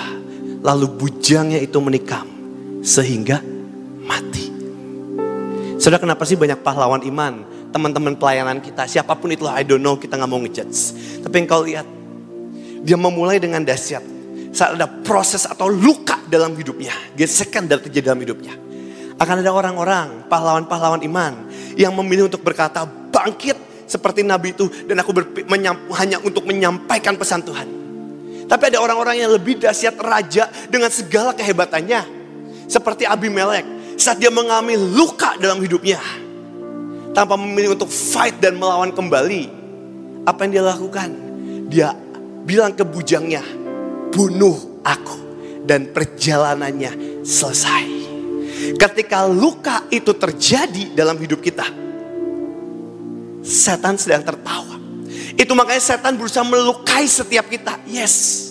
Lalu 0.66 0.88
bujangnya 0.98 1.62
itu 1.62 1.78
menikam 1.78 2.26
sehingga 2.82 3.42
mati. 4.04 4.50
Saudara 5.78 6.02
kenapa 6.02 6.26
sih 6.26 6.36
banyak 6.36 6.60
pahlawan 6.66 7.06
iman? 7.06 7.46
Teman-teman 7.70 8.18
pelayanan 8.18 8.58
kita, 8.64 8.90
siapa 8.90 9.14
pun 9.14 9.30
itulah 9.30 9.54
I 9.54 9.64
don't 9.64 9.84
know, 9.84 10.00
kita 10.00 10.18
nggak 10.18 10.30
mau 10.30 10.42
ngejudge. 10.42 10.98
Tapi 11.22 11.36
engkau 11.46 11.62
lihat, 11.62 11.86
dia 12.82 12.98
memulai 12.98 13.38
dengan 13.38 13.62
dahsyat. 13.62 14.02
Saat 14.56 14.80
ada 14.80 14.90
proses 14.90 15.46
atau 15.46 15.70
luka 15.70 16.18
dalam 16.26 16.58
hidupnya, 16.58 16.96
gesekan 17.14 17.70
dan 17.70 17.78
terjadi 17.78 18.10
dalam 18.10 18.24
hidupnya. 18.26 18.56
Akan 19.22 19.40
ada 19.40 19.54
orang-orang, 19.54 20.26
pahlawan-pahlawan 20.26 21.06
iman 21.06 21.34
yang 21.78 21.94
memilih 21.94 22.32
untuk 22.32 22.42
berkata 22.42 22.84
bangkit 22.88 23.56
seperti 23.88 24.22
Nabi 24.22 24.52
itu 24.52 24.68
dan 24.86 25.00
aku 25.00 25.16
hanya 25.96 26.20
untuk 26.20 26.44
menyampaikan 26.44 27.16
pesan 27.16 27.42
Tuhan. 27.42 27.68
Tapi 28.48 28.64
ada 28.72 28.80
orang-orang 28.80 29.20
yang 29.20 29.32
lebih 29.32 29.60
dahsyat 29.60 30.00
raja 30.00 30.48
dengan 30.72 30.88
segala 30.88 31.36
kehebatannya. 31.36 32.16
Seperti 32.68 33.04
Abimelek. 33.04 33.64
Saat 34.00 34.24
dia 34.24 34.32
mengalami 34.32 34.76
luka 34.76 35.36
dalam 35.40 35.60
hidupnya. 35.60 36.00
Tanpa 37.12 37.36
memilih 37.36 37.76
untuk 37.76 37.92
fight 37.92 38.40
dan 38.40 38.56
melawan 38.56 38.92
kembali. 38.96 39.44
Apa 40.24 40.48
yang 40.48 40.52
dia 40.60 40.64
lakukan? 40.64 41.10
Dia 41.68 41.92
bilang 42.44 42.72
ke 42.72 42.88
bujangnya. 42.88 43.44
Bunuh 44.16 44.84
aku. 44.84 45.18
Dan 45.68 45.92
perjalanannya 45.92 47.24
selesai. 47.28 47.86
Ketika 48.80 49.28
luka 49.28 49.88
itu 49.92 50.16
terjadi 50.16 50.96
dalam 50.96 51.20
hidup 51.20 51.44
kita. 51.44 51.87
Setan 53.48 53.96
sedang 53.96 54.28
tertawa. 54.28 54.76
Itu 55.40 55.56
makanya 55.56 55.80
setan 55.80 56.20
berusaha 56.20 56.44
melukai 56.44 57.08
setiap 57.08 57.48
kita. 57.48 57.80
Yes. 57.88 58.44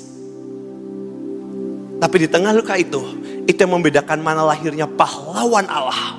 Tapi 2.00 2.16
di 2.24 2.28
tengah 2.32 2.56
luka 2.56 2.80
itu, 2.80 3.02
itu 3.44 3.58
yang 3.60 3.76
membedakan 3.76 4.24
mana 4.24 4.40
lahirnya 4.46 4.88
pahlawan 4.88 5.68
Allah. 5.68 6.16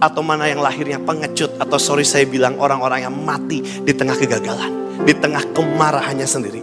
Atau 0.00 0.20
mana 0.20 0.48
yang 0.52 0.60
lahirnya 0.60 1.00
pengecut. 1.00 1.56
Atau 1.56 1.80
sorry 1.80 2.04
saya 2.04 2.28
bilang 2.28 2.60
orang-orang 2.60 3.08
yang 3.08 3.14
mati 3.16 3.64
di 3.64 3.92
tengah 3.96 4.18
kegagalan. 4.18 5.00
Di 5.06 5.16
tengah 5.16 5.40
kemarahannya 5.56 6.28
sendiri. 6.28 6.60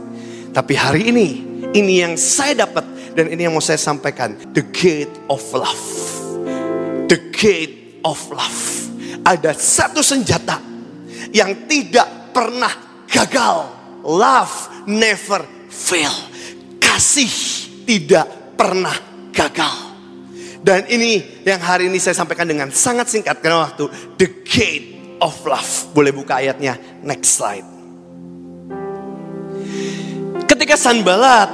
Tapi 0.53 0.73
hari 0.77 1.09
ini, 1.09 1.27
ini 1.73 2.05
yang 2.05 2.13
saya 2.19 2.67
dapat. 2.69 2.85
Dan 3.17 3.33
ini 3.33 3.49
yang 3.49 3.57
mau 3.57 3.65
saya 3.65 3.81
sampaikan. 3.81 4.37
The 4.53 4.61
gate 4.69 5.13
of 5.25 5.41
love. 5.55 5.85
The 7.09 7.17
gate 7.33 7.97
of 8.05 8.19
love. 8.29 8.61
Ada 9.25 9.57
satu 9.57 10.05
senjata 10.05 10.66
yang 11.31 11.67
tidak 11.67 12.33
pernah 12.35 12.71
gagal. 13.07 13.57
Love 14.07 14.87
never 14.87 15.43
fail. 15.67 16.13
Kasih 16.79 17.31
tidak 17.83 18.55
pernah 18.55 18.93
gagal. 19.31 19.75
Dan 20.63 20.83
ini 20.91 21.43
yang 21.47 21.61
hari 21.61 21.87
ini 21.87 22.01
saya 22.01 22.17
sampaikan 22.17 22.47
dengan 22.49 22.67
sangat 22.73 23.07
singkat 23.07 23.39
karena 23.39 23.63
waktu 23.67 23.87
the 24.19 24.27
gate 24.43 25.17
of 25.23 25.33
love. 25.47 25.93
Boleh 25.93 26.11
buka 26.11 26.43
ayatnya 26.43 26.75
next 27.05 27.39
slide. 27.39 27.67
Ketika 30.47 30.75
Sanbalat 30.79 31.47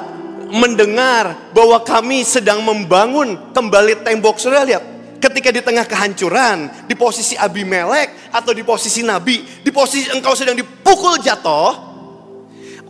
mendengar 0.53 1.49
bahwa 1.53 1.81
kami 1.81 2.21
sedang 2.21 2.61
membangun 2.61 3.51
kembali 3.51 4.05
tembok, 4.05 4.37
sudah 4.37 4.61
lihat 4.61 4.92
ketika 5.23 5.55
di 5.55 5.61
tengah 5.63 5.87
kehancuran, 5.87 6.83
di 6.83 6.99
posisi 6.99 7.39
Abimelek 7.39 8.35
atau 8.35 8.51
di 8.51 8.59
posisi 8.67 8.99
Nabi, 9.07 9.63
di 9.63 9.71
posisi 9.71 10.11
engkau 10.11 10.35
sedang 10.35 10.59
dipukul 10.59 11.23
jatuh, 11.23 11.71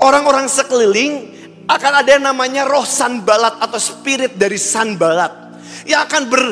orang-orang 0.02 0.50
sekeliling 0.50 1.30
akan 1.70 1.92
ada 2.02 2.10
yang 2.18 2.26
namanya 2.26 2.66
roh 2.66 2.84
sanbalat 2.84 3.62
atau 3.62 3.78
spirit 3.78 4.34
dari 4.34 4.58
sanbalat 4.58 5.30
yang 5.86 6.10
akan 6.10 6.22
ber, 6.26 6.44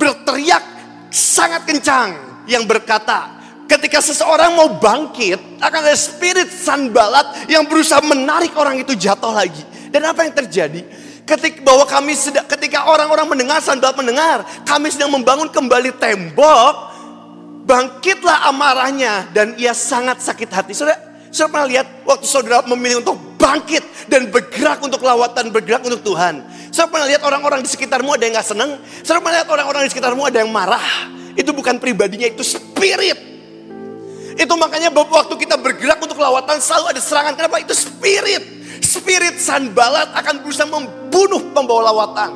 berteriak 0.00 0.64
sangat 1.12 1.68
kencang 1.68 2.42
yang 2.48 2.64
berkata 2.64 3.38
ketika 3.68 4.00
seseorang 4.02 4.56
mau 4.56 4.80
bangkit 4.80 5.60
akan 5.60 5.80
ada 5.84 5.94
spirit 5.94 6.48
sanbalat 6.48 7.46
yang 7.46 7.68
berusaha 7.68 8.00
menarik 8.02 8.56
orang 8.56 8.80
itu 8.80 8.96
jatuh 8.96 9.36
lagi. 9.36 9.62
Dan 9.90 10.06
apa 10.06 10.22
yang 10.22 10.34
terjadi 10.34 10.86
Ketika 11.26 11.62
bahwa 11.62 11.84
kami 11.86 12.12
sedang, 12.18 12.42
ketika 12.48 12.90
orang-orang 12.90 13.26
mendengar, 13.28 13.62
sandat 13.62 13.94
mendengar, 13.94 14.42
kami 14.66 14.90
sedang 14.90 15.14
membangun 15.14 15.46
kembali 15.46 15.94
tembok, 15.96 16.90
bangkitlah 17.64 18.50
amarahnya 18.50 19.30
dan 19.30 19.54
ia 19.54 19.70
sangat 19.70 20.18
sakit 20.18 20.50
hati. 20.50 20.72
Saudara, 20.74 20.98
saudara 21.30 21.50
pernah 21.54 21.68
lihat 21.70 21.86
waktu 22.02 22.26
saudara 22.26 22.66
memilih 22.66 23.04
untuk 23.04 23.16
bangkit 23.38 24.10
dan 24.10 24.26
bergerak 24.28 24.82
untuk 24.82 25.00
lawatan, 25.06 25.54
bergerak 25.54 25.86
untuk 25.86 26.02
Tuhan. 26.02 26.42
Saudara 26.74 26.90
pernah 26.90 27.06
lihat 27.06 27.22
orang-orang 27.22 27.60
di 27.62 27.70
sekitarmu 27.70 28.10
ada 28.10 28.22
yang 28.26 28.34
gak 28.34 28.48
seneng? 28.50 28.70
Saudara 29.06 29.22
pernah 29.22 29.36
lihat 29.42 29.48
orang-orang 29.48 29.82
di 29.86 29.90
sekitarmu 29.94 30.22
ada 30.26 30.38
yang 30.42 30.50
marah? 30.50 30.86
Itu 31.38 31.54
bukan 31.54 31.78
pribadinya, 31.78 32.26
itu 32.26 32.42
spirit. 32.42 33.30
Itu 34.34 34.54
makanya 34.56 34.90
waktu 34.90 35.34
kita 35.36 35.60
bergerak 35.60 36.00
untuk 36.00 36.16
lawatan 36.18 36.58
selalu 36.58 36.96
ada 36.96 37.00
serangan. 37.02 37.32
Kenapa? 37.36 37.60
Itu 37.60 37.76
spirit. 37.76 38.59
Spirit 38.90 39.38
Sanbalat 39.38 40.10
akan 40.18 40.42
berusaha 40.42 40.66
membunuh 40.66 41.54
pembawa 41.54 41.94
lawatan. 41.94 42.30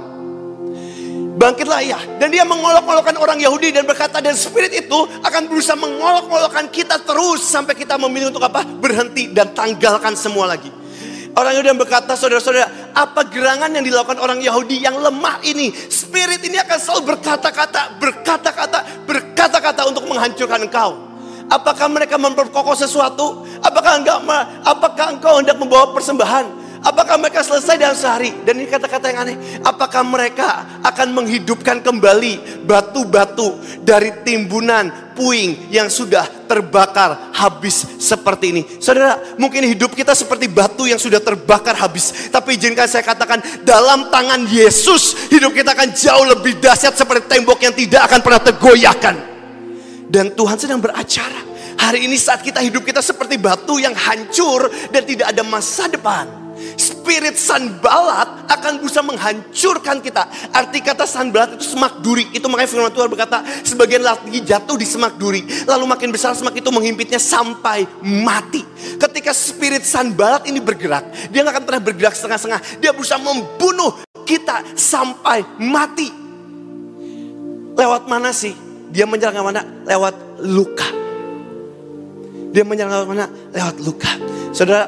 Bangkitlah 1.35 1.83
ia. 1.83 1.99
Dan 2.23 2.31
dia 2.31 2.47
mengolok-olokkan 2.47 3.19
orang 3.19 3.43
Yahudi 3.43 3.75
dan 3.75 3.83
berkata 3.83 4.23
dan 4.23 4.39
spirit 4.39 4.71
itu 4.71 4.99
akan 5.27 5.51
berusaha 5.51 5.75
mengolok-olokkan 5.75 6.71
kita 6.71 7.03
terus 7.03 7.43
sampai 7.43 7.75
kita 7.75 7.99
memilih 7.99 8.31
untuk 8.31 8.47
apa? 8.47 8.63
Berhenti 8.63 9.35
dan 9.35 9.51
tanggalkan 9.51 10.15
semua 10.15 10.47
lagi. 10.47 10.71
Orang 11.35 11.59
Yahudi 11.59 11.75
yang 11.75 11.83
berkata, 11.83 12.15
saudara-saudara, 12.15 12.95
apa 12.95 13.27
gerangan 13.27 13.67
yang 13.75 13.83
dilakukan 13.83 14.23
orang 14.23 14.39
Yahudi 14.39 14.87
yang 14.87 14.95
lemah 14.95 15.43
ini? 15.43 15.75
Spirit 15.75 16.39
ini 16.47 16.63
akan 16.63 16.79
selalu 16.79 17.19
berkata-kata, 17.19 17.99
berkata-kata, 17.99 18.79
berkata-kata 19.03 19.83
untuk 19.91 20.07
menghancurkan 20.07 20.63
engkau. 20.63 21.13
Apakah 21.55 21.87
mereka 21.87 22.19
memperkokoh 22.19 22.75
sesuatu? 22.75 23.47
Apakah 23.63 24.03
enggak 24.03 24.19
apakah 24.67 25.15
engkau 25.15 25.39
hendak 25.39 25.55
membawa 25.55 25.95
persembahan? 25.95 26.67
Apakah 26.85 27.17
mereka 27.17 27.41
selesai 27.41 27.81
dalam 27.81 27.97
sehari? 27.97 28.29
Dan 28.45 28.61
ini 28.61 28.69
kata-kata 28.69 29.09
yang 29.09 29.25
aneh. 29.25 29.37
Apakah 29.65 30.05
mereka 30.05 30.83
akan 30.85 31.17
menghidupkan 31.17 31.81
kembali 31.81 32.67
batu-batu 32.69 33.57
dari 33.81 34.21
timbunan 34.21 34.93
puing 35.17 35.73
yang 35.73 35.89
sudah 35.89 36.29
terbakar 36.45 37.33
habis 37.33 37.89
seperti 37.97 38.53
ini? 38.53 38.63
Saudara, 38.85 39.17
mungkin 39.41 39.65
hidup 39.65 39.97
kita 39.97 40.13
seperti 40.13 40.45
batu 40.45 40.85
yang 40.85 41.01
sudah 41.01 41.25
terbakar 41.25 41.73
habis. 41.73 42.29
Tapi 42.29 42.61
izinkan 42.61 42.85
saya 42.85 43.01
katakan, 43.01 43.41
dalam 43.65 44.13
tangan 44.13 44.45
Yesus, 44.45 45.33
hidup 45.33 45.57
kita 45.57 45.73
akan 45.73 45.89
jauh 45.97 46.27
lebih 46.37 46.61
dahsyat 46.61 46.93
seperti 47.01 47.33
tembok 47.33 47.65
yang 47.65 47.73
tidak 47.73 48.13
akan 48.13 48.21
pernah 48.21 48.43
tergoyahkan. 48.45 49.34
Dan 50.09 50.33
Tuhan 50.37 50.57
sedang 50.61 50.81
beracara. 50.81 51.41
Hari 51.75 52.07
ini 52.07 52.15
saat 52.15 52.41
kita 52.41 52.63
hidup 52.63 52.87
kita 52.87 53.03
seperti 53.03 53.37
batu 53.37 53.83
yang 53.83 53.93
hancur 53.93 54.71
dan 54.95 55.03
tidak 55.05 55.35
ada 55.35 55.43
masa 55.43 55.91
depan 55.91 56.45
spirit 57.05 57.37
sanbalat 57.37 58.49
akan 58.49 58.81
bisa 58.81 59.05
menghancurkan 59.05 60.01
kita. 60.01 60.25
Arti 60.57 60.81
kata 60.81 61.05
sanbalat 61.05 61.61
itu 61.61 61.77
semak 61.77 62.01
duri. 62.01 62.25
Itu 62.33 62.49
makanya 62.49 62.71
firman 62.73 62.93
Tuhan 62.97 63.09
berkata, 63.13 63.45
sebagian 63.61 64.01
lagi 64.01 64.41
jatuh 64.41 64.81
di 64.81 64.89
semak 64.89 65.21
duri. 65.21 65.45
Lalu 65.69 65.85
makin 65.85 66.09
besar 66.09 66.33
semak 66.33 66.57
itu 66.57 66.73
menghimpitnya 66.73 67.21
sampai 67.21 67.85
mati. 68.01 68.65
Ketika 68.97 69.37
spirit 69.37 69.85
sanbalat 69.85 70.49
ini 70.49 70.65
bergerak, 70.65 71.05
dia 71.29 71.45
akan 71.45 71.63
pernah 71.69 71.83
bergerak 71.85 72.17
setengah-setengah. 72.17 72.81
Dia 72.81 72.91
berusaha 72.97 73.21
membunuh 73.21 74.01
kita 74.25 74.65
sampai 74.73 75.45
mati. 75.61 76.09
Lewat 77.75 78.09
mana 78.09 78.33
sih? 78.33 78.63
Dia 78.95 79.11
menyerang 79.11 79.43
mana? 79.43 79.67
Lewat 79.83 80.15
luka. 80.47 80.87
Dia 82.55 82.63
menyerang 82.63 83.03
lewat 83.03 83.09
mana? 83.11 83.27
Lewat 83.51 83.77
luka. 83.83 84.15
Saudara, 84.55 84.87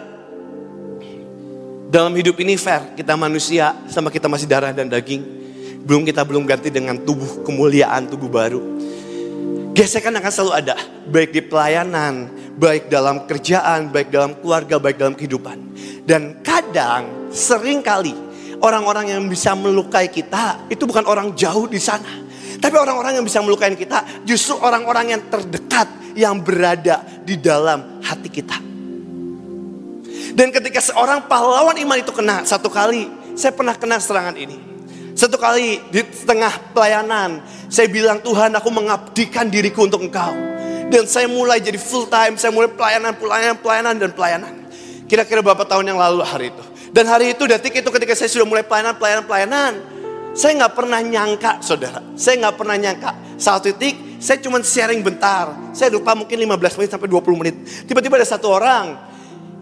dalam 1.90 2.14
hidup 2.14 2.38
ini 2.38 2.54
fair, 2.54 2.94
kita 2.94 3.18
manusia 3.18 3.74
sama 3.90 4.14
kita 4.14 4.30
masih 4.30 4.46
darah 4.46 4.70
dan 4.70 4.86
daging. 4.86 5.26
Belum 5.82 6.06
kita 6.06 6.22
belum 6.22 6.46
ganti 6.46 6.70
dengan 6.70 7.02
tubuh 7.02 7.42
kemuliaan, 7.42 8.06
tubuh 8.06 8.30
baru. 8.30 8.62
Gesekan 9.74 10.14
akan 10.22 10.30
selalu 10.30 10.52
ada, 10.54 10.74
baik 11.10 11.34
di 11.34 11.42
pelayanan, 11.42 12.30
baik 12.56 12.88
dalam 12.88 13.26
kerjaan, 13.26 13.90
baik 13.90 14.08
dalam 14.08 14.38
keluarga, 14.38 14.78
baik 14.78 14.96
dalam 15.02 15.18
kehidupan. 15.18 15.58
Dan 16.06 16.40
kadang, 16.46 17.28
sering 17.34 17.82
kali, 17.82 18.14
orang-orang 18.62 19.12
yang 19.12 19.22
bisa 19.26 19.52
melukai 19.52 20.08
kita, 20.08 20.64
itu 20.70 20.86
bukan 20.88 21.04
orang 21.04 21.34
jauh 21.36 21.68
di 21.68 21.76
sana. 21.76 22.25
Tapi 22.56 22.76
orang-orang 22.76 23.20
yang 23.20 23.24
bisa 23.26 23.42
melukai 23.44 23.72
kita, 23.76 24.24
justru 24.24 24.56
orang-orang 24.58 25.16
yang 25.16 25.22
terdekat, 25.28 25.88
yang 26.16 26.40
berada 26.40 27.04
di 27.24 27.36
dalam 27.36 28.00
hati 28.00 28.28
kita. 28.32 28.56
Dan 30.36 30.52
ketika 30.52 30.80
seorang 30.84 31.24
pahlawan 31.28 31.76
iman 31.80 31.96
itu 31.96 32.12
kena 32.12 32.44
satu 32.44 32.68
kali, 32.68 33.08
saya 33.36 33.52
pernah 33.56 33.72
kena 33.76 33.96
serangan 33.96 34.36
ini. 34.36 34.56
Satu 35.16 35.40
kali 35.40 35.80
di 35.88 36.04
tengah 36.28 36.76
pelayanan, 36.76 37.40
saya 37.72 37.88
bilang 37.88 38.20
Tuhan 38.20 38.52
aku 38.52 38.68
mengabdikan 38.68 39.48
diriku 39.48 39.88
untuk 39.88 40.04
engkau. 40.04 40.36
Dan 40.92 41.08
saya 41.08 41.24
mulai 41.24 41.58
jadi 41.58 41.80
full 41.80 42.04
time, 42.06 42.36
saya 42.36 42.52
mulai 42.52 42.68
pelayanan, 42.68 43.16
pelayanan, 43.16 43.56
pelayanan, 43.58 43.94
dan 43.96 44.10
pelayanan. 44.12 44.52
Kira-kira 45.08 45.40
beberapa 45.40 45.64
tahun 45.64 45.88
yang 45.88 45.98
lalu 45.98 46.20
hari 46.20 46.52
itu. 46.52 46.64
Dan 46.92 47.08
hari 47.08 47.32
itu, 47.32 47.48
detik 47.48 47.80
itu 47.80 47.88
ketika 47.88 48.12
saya 48.12 48.28
sudah 48.28 48.44
mulai 48.44 48.62
pelayanan, 48.62 48.94
pelayanan, 49.00 49.24
pelayanan. 49.24 49.72
Saya 50.36 50.52
nggak 50.60 50.74
pernah 50.76 51.00
nyangka, 51.00 51.64
saudara. 51.64 52.04
Saya 52.12 52.44
nggak 52.44 52.56
pernah 52.60 52.76
nyangka. 52.76 53.10
Satu 53.40 53.72
titik, 53.72 54.20
saya 54.20 54.36
cuma 54.44 54.60
sharing 54.60 55.00
bentar. 55.00 55.72
Saya 55.72 55.88
lupa 55.96 56.12
mungkin 56.12 56.36
15 56.36 56.76
menit 56.76 56.90
sampai 56.92 57.08
20 57.08 57.40
menit. 57.40 57.56
Tiba-tiba 57.88 58.20
ada 58.20 58.28
satu 58.28 58.52
orang, 58.52 59.00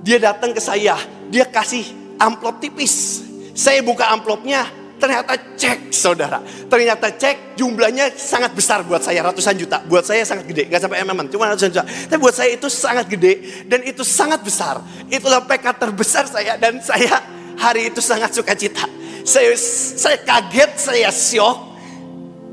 dia 0.03 0.19
datang 0.19 0.51
ke 0.51 0.59
saya, 0.59 0.99
dia 1.31 1.47
kasih 1.47 1.87
amplop 2.19 2.59
tipis. 2.59 3.23
Saya 3.55 3.87
buka 3.87 4.11
amplopnya, 4.11 4.67
ternyata 4.99 5.39
cek 5.55 5.95
saudara. 5.95 6.43
Ternyata 6.43 7.07
cek 7.07 7.55
jumlahnya 7.55 8.11
sangat 8.19 8.51
besar 8.51 8.83
buat 8.83 8.99
saya, 8.99 9.23
ratusan 9.23 9.55
juta. 9.55 9.79
Buat 9.87 10.11
saya 10.11 10.27
sangat 10.27 10.51
gede, 10.51 10.67
gak 10.67 10.83
sampai 10.83 11.07
mm, 11.07 11.31
cuma 11.31 11.55
ratusan 11.55 11.71
juta. 11.71 11.87
Tapi 11.87 12.19
buat 12.19 12.35
saya 12.35 12.51
itu 12.51 12.67
sangat 12.67 13.07
gede 13.07 13.63
dan 13.71 13.79
itu 13.87 14.03
sangat 14.03 14.43
besar. 14.43 14.83
Itulah 15.07 15.47
PK 15.47 15.71
terbesar 15.79 16.27
saya 16.27 16.59
dan 16.59 16.83
saya 16.83 17.23
hari 17.63 17.95
itu 17.95 18.03
sangat 18.03 18.35
suka 18.35 18.59
cita. 18.59 19.04
Saya, 19.25 19.57
saya 19.97 20.21
kaget, 20.21 20.71
saya 20.77 21.09
syok, 21.09 21.57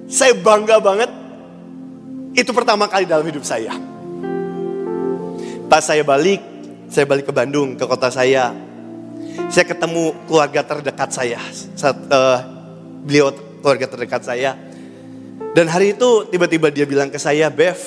saya 0.07 0.31
bangga 0.31 0.79
banget. 0.79 1.11
Itu 2.31 2.55
pertama 2.55 2.87
kali 2.87 3.03
dalam 3.03 3.27
hidup 3.27 3.43
saya. 3.43 3.75
Pas 5.67 5.83
saya 5.83 5.99
balik, 6.07 6.39
saya 6.87 7.03
balik 7.03 7.27
ke 7.27 7.33
Bandung, 7.35 7.75
ke 7.75 7.83
kota 7.83 8.07
saya. 8.07 8.55
Saya 9.51 9.67
ketemu 9.67 10.15
keluarga 10.31 10.63
terdekat 10.63 11.11
saya. 11.11 11.43
Saat, 11.75 12.07
uh, 12.07 12.39
beliau 13.03 13.35
keluarga 13.59 13.91
terdekat 13.91 14.23
saya. 14.23 14.55
Dan 15.51 15.67
hari 15.67 15.91
itu 15.91 16.23
tiba-tiba 16.31 16.71
dia 16.71 16.87
bilang 16.87 17.11
ke 17.11 17.19
saya, 17.19 17.51
Bev, 17.51 17.79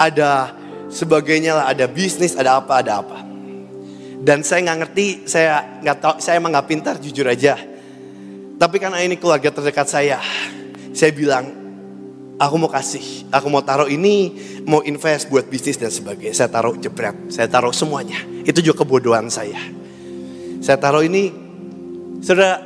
ada 0.00 0.56
sebagainya 0.88 1.52
lah, 1.52 1.64
ada 1.68 1.84
bisnis, 1.84 2.32
ada 2.32 2.56
apa, 2.56 2.80
ada 2.80 3.04
apa. 3.04 3.20
Dan 4.24 4.40
saya 4.40 4.64
nggak 4.64 4.78
ngerti, 4.88 5.06
saya 5.28 5.80
nggak 5.84 5.96
tahu, 6.00 6.14
saya 6.16 6.40
emang 6.40 6.56
nggak 6.56 6.68
pintar, 6.68 6.96
jujur 6.96 7.28
aja. 7.28 7.60
Tapi 8.60 8.76
karena 8.76 9.00
ini 9.00 9.16
keluarga 9.16 9.48
terdekat 9.48 9.88
saya, 9.88 10.20
saya 10.92 11.08
bilang, 11.16 11.48
aku 12.36 12.60
mau 12.60 12.68
kasih, 12.68 13.24
aku 13.32 13.48
mau 13.48 13.64
taruh 13.64 13.88
ini, 13.88 14.36
mau 14.68 14.84
invest 14.84 15.32
buat 15.32 15.48
bisnis 15.48 15.80
dan 15.80 15.88
sebagainya. 15.88 16.36
Saya 16.44 16.52
taruh 16.52 16.76
jebret, 16.76 17.16
saya 17.32 17.48
taruh 17.48 17.72
semuanya. 17.72 18.20
Itu 18.44 18.60
juga 18.60 18.84
kebodohan 18.84 19.32
saya. 19.32 19.56
Saya 20.60 20.76
taruh 20.76 21.00
ini, 21.00 21.32
saudara, 22.20 22.60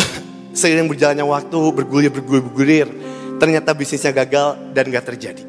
seiring 0.56 0.88
berjalannya 0.88 1.28
waktu, 1.28 1.60
bergulir, 1.76 2.08
bergulir, 2.08 2.40
bergulir, 2.48 2.88
ternyata 3.36 3.76
bisnisnya 3.76 4.16
gagal 4.16 4.56
dan 4.72 4.88
gak 4.88 5.12
terjadi. 5.12 5.44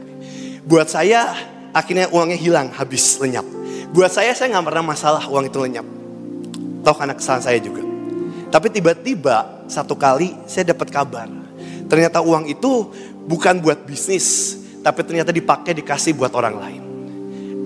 Buat 0.68 0.92
saya, 0.92 1.40
akhirnya 1.72 2.12
uangnya 2.12 2.36
hilang, 2.36 2.68
habis 2.76 3.16
lenyap. 3.24 3.48
Buat 3.96 4.12
saya, 4.12 4.36
saya 4.36 4.60
gak 4.60 4.68
pernah 4.68 4.92
masalah 4.92 5.24
uang 5.32 5.48
itu 5.48 5.56
lenyap. 5.56 5.88
Toh 6.84 6.96
karena 7.00 7.16
kesalahan 7.16 7.48
saya 7.48 7.64
juga. 7.64 7.85
Tapi 8.56 8.72
tiba-tiba 8.72 9.68
satu 9.68 10.00
kali 10.00 10.32
saya 10.48 10.72
dapat 10.72 10.88
kabar. 10.88 11.28
Ternyata 11.92 12.24
uang 12.24 12.48
itu 12.48 12.88
bukan 13.28 13.60
buat 13.60 13.84
bisnis, 13.84 14.56
tapi 14.80 15.04
ternyata 15.04 15.36
dipakai 15.36 15.76
dikasih 15.76 16.16
buat 16.16 16.32
orang 16.32 16.56
lain. 16.56 16.82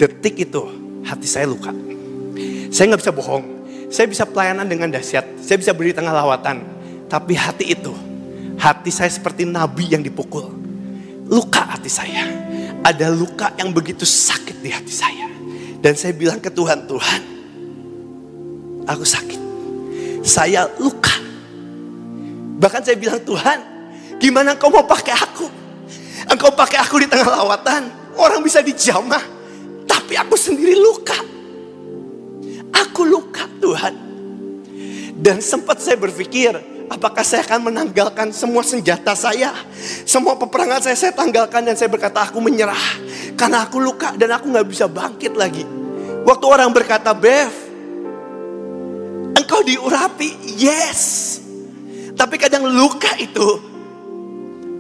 Detik 0.02 0.50
itu 0.50 0.66
hati 1.06 1.30
saya 1.30 1.46
luka. 1.46 1.70
Saya 2.74 2.90
nggak 2.90 3.06
bisa 3.06 3.14
bohong. 3.14 3.46
Saya 3.94 4.10
bisa 4.10 4.26
pelayanan 4.26 4.66
dengan 4.66 4.90
dahsyat. 4.90 5.38
Saya 5.46 5.62
bisa 5.62 5.78
berdiri 5.78 5.94
tengah 5.94 6.10
lawatan. 6.10 6.66
Tapi 7.06 7.38
hati 7.38 7.70
itu, 7.70 7.94
hati 8.58 8.90
saya 8.90 9.14
seperti 9.14 9.46
nabi 9.46 9.94
yang 9.94 10.02
dipukul. 10.02 10.50
Luka 11.30 11.70
hati 11.70 11.86
saya. 11.86 12.26
Ada 12.82 13.14
luka 13.14 13.54
yang 13.62 13.70
begitu 13.70 14.10
sakit 14.10 14.58
di 14.58 14.74
hati 14.74 14.90
saya. 14.90 15.30
Dan 15.86 15.94
saya 15.94 16.18
bilang 16.18 16.42
ke 16.42 16.50
Tuhan, 16.50 16.90
Tuhan, 16.90 17.22
aku 18.90 19.06
sakit. 19.06 19.49
Saya 20.30 20.70
luka. 20.78 21.18
Bahkan 22.62 22.86
saya 22.86 22.94
bilang, 23.02 23.18
Tuhan, 23.26 23.60
gimana 24.22 24.54
kau 24.62 24.70
mau 24.70 24.86
pakai 24.86 25.18
aku? 25.18 25.50
Engkau 26.30 26.54
pakai 26.54 26.78
aku 26.86 27.02
di 27.02 27.10
tengah 27.10 27.34
lawatan. 27.34 28.14
Orang 28.14 28.46
bisa 28.46 28.62
dijamah. 28.62 29.26
Tapi 29.90 30.14
aku 30.14 30.38
sendiri 30.38 30.78
luka. 30.78 31.18
Aku 32.70 33.10
luka 33.10 33.50
Tuhan. 33.58 33.94
Dan 35.18 35.42
sempat 35.42 35.82
saya 35.82 35.98
berpikir, 35.98 36.54
apakah 36.94 37.26
saya 37.26 37.42
akan 37.50 37.74
menanggalkan 37.74 38.30
semua 38.30 38.62
senjata 38.62 39.18
saya? 39.18 39.50
Semua 40.06 40.38
peperangan 40.38 40.86
saya, 40.86 40.96
saya 40.96 41.12
tanggalkan 41.18 41.66
dan 41.66 41.74
saya 41.74 41.90
berkata 41.90 42.30
aku 42.30 42.38
menyerah. 42.38 43.02
Karena 43.34 43.66
aku 43.66 43.82
luka 43.82 44.14
dan 44.14 44.38
aku 44.38 44.54
gak 44.54 44.68
bisa 44.70 44.86
bangkit 44.86 45.34
lagi. 45.34 45.66
Waktu 46.22 46.46
orang 46.46 46.70
berkata, 46.70 47.18
Bev, 47.18 47.69
engkau 49.36 49.62
diurapi, 49.66 50.58
yes. 50.58 51.38
Tapi 52.16 52.36
kadang 52.36 52.68
luka 52.68 53.16
itu 53.18 53.48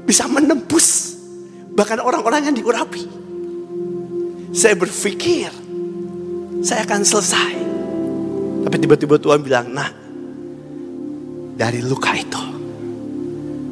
bisa 0.03 0.25
menembus 0.25 1.09
Bahkan 1.79 2.03
orang-orang 2.03 2.51
yang 2.51 2.55
diurapi. 2.59 3.07
Saya 4.51 4.75
berpikir, 4.75 5.47
saya 6.59 6.83
akan 6.83 7.01
selesai. 7.07 7.53
Tapi 8.67 8.75
tiba-tiba 8.83 9.15
Tuhan 9.15 9.39
bilang, 9.39 9.71
nah, 9.71 9.87
dari 11.55 11.79
luka 11.79 12.11
itu, 12.19 12.43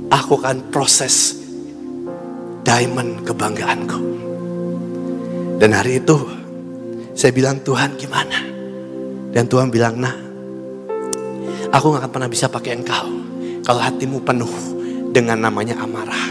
aku 0.07 0.39
akan 0.39 0.71
proses 0.71 1.35
diamond 2.63 3.27
kebanggaanku. 3.27 3.99
Dan 5.59 5.75
hari 5.75 5.99
itu, 5.99 6.15
saya 7.11 7.35
bilang, 7.35 7.59
Tuhan 7.59 7.99
gimana? 7.99 8.39
Dan 9.35 9.51
Tuhan 9.51 9.67
bilang, 9.67 9.99
nah, 9.99 10.15
aku 11.71 11.85
gak 11.93 12.01
akan 12.03 12.11
pernah 12.11 12.29
bisa 12.29 12.47
pakai 12.47 12.77
engkau. 12.77 13.07
Kalau 13.63 13.81
hatimu 13.83 14.23
penuh 14.23 14.53
dengan 15.11 15.39
namanya 15.39 15.75
amarah. 15.83 16.27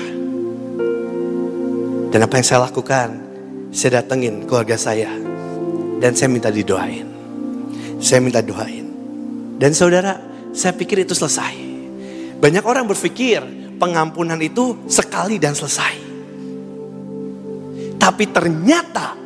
Dan 2.12 2.24
apa 2.24 2.34
yang 2.40 2.46
saya 2.46 2.64
lakukan, 2.64 3.08
saya 3.74 4.00
datengin 4.00 4.48
keluarga 4.48 4.78
saya. 4.80 5.12
Dan 6.00 6.16
saya 6.16 6.32
minta 6.32 6.48
didoain. 6.48 7.08
Saya 8.00 8.24
minta 8.24 8.40
doain. 8.40 8.88
Dan 9.56 9.72
saudara, 9.72 10.16
saya 10.52 10.72
pikir 10.76 11.04
itu 11.04 11.12
selesai. 11.12 11.56
Banyak 12.40 12.64
orang 12.64 12.84
berpikir 12.88 13.40
pengampunan 13.76 14.40
itu 14.40 14.88
sekali 14.88 15.36
dan 15.36 15.52
selesai. 15.52 16.04
Tapi 17.96 18.24
ternyata 18.32 19.16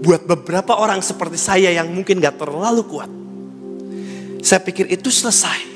buat 0.00 0.24
beberapa 0.24 0.80
orang 0.80 1.04
seperti 1.04 1.36
saya 1.36 1.68
yang 1.70 1.92
mungkin 1.92 2.18
gak 2.18 2.40
terlalu 2.40 2.82
kuat. 2.88 3.19
Saya 4.40 4.60
pikir 4.64 4.88
itu 4.88 5.08
selesai. 5.12 5.68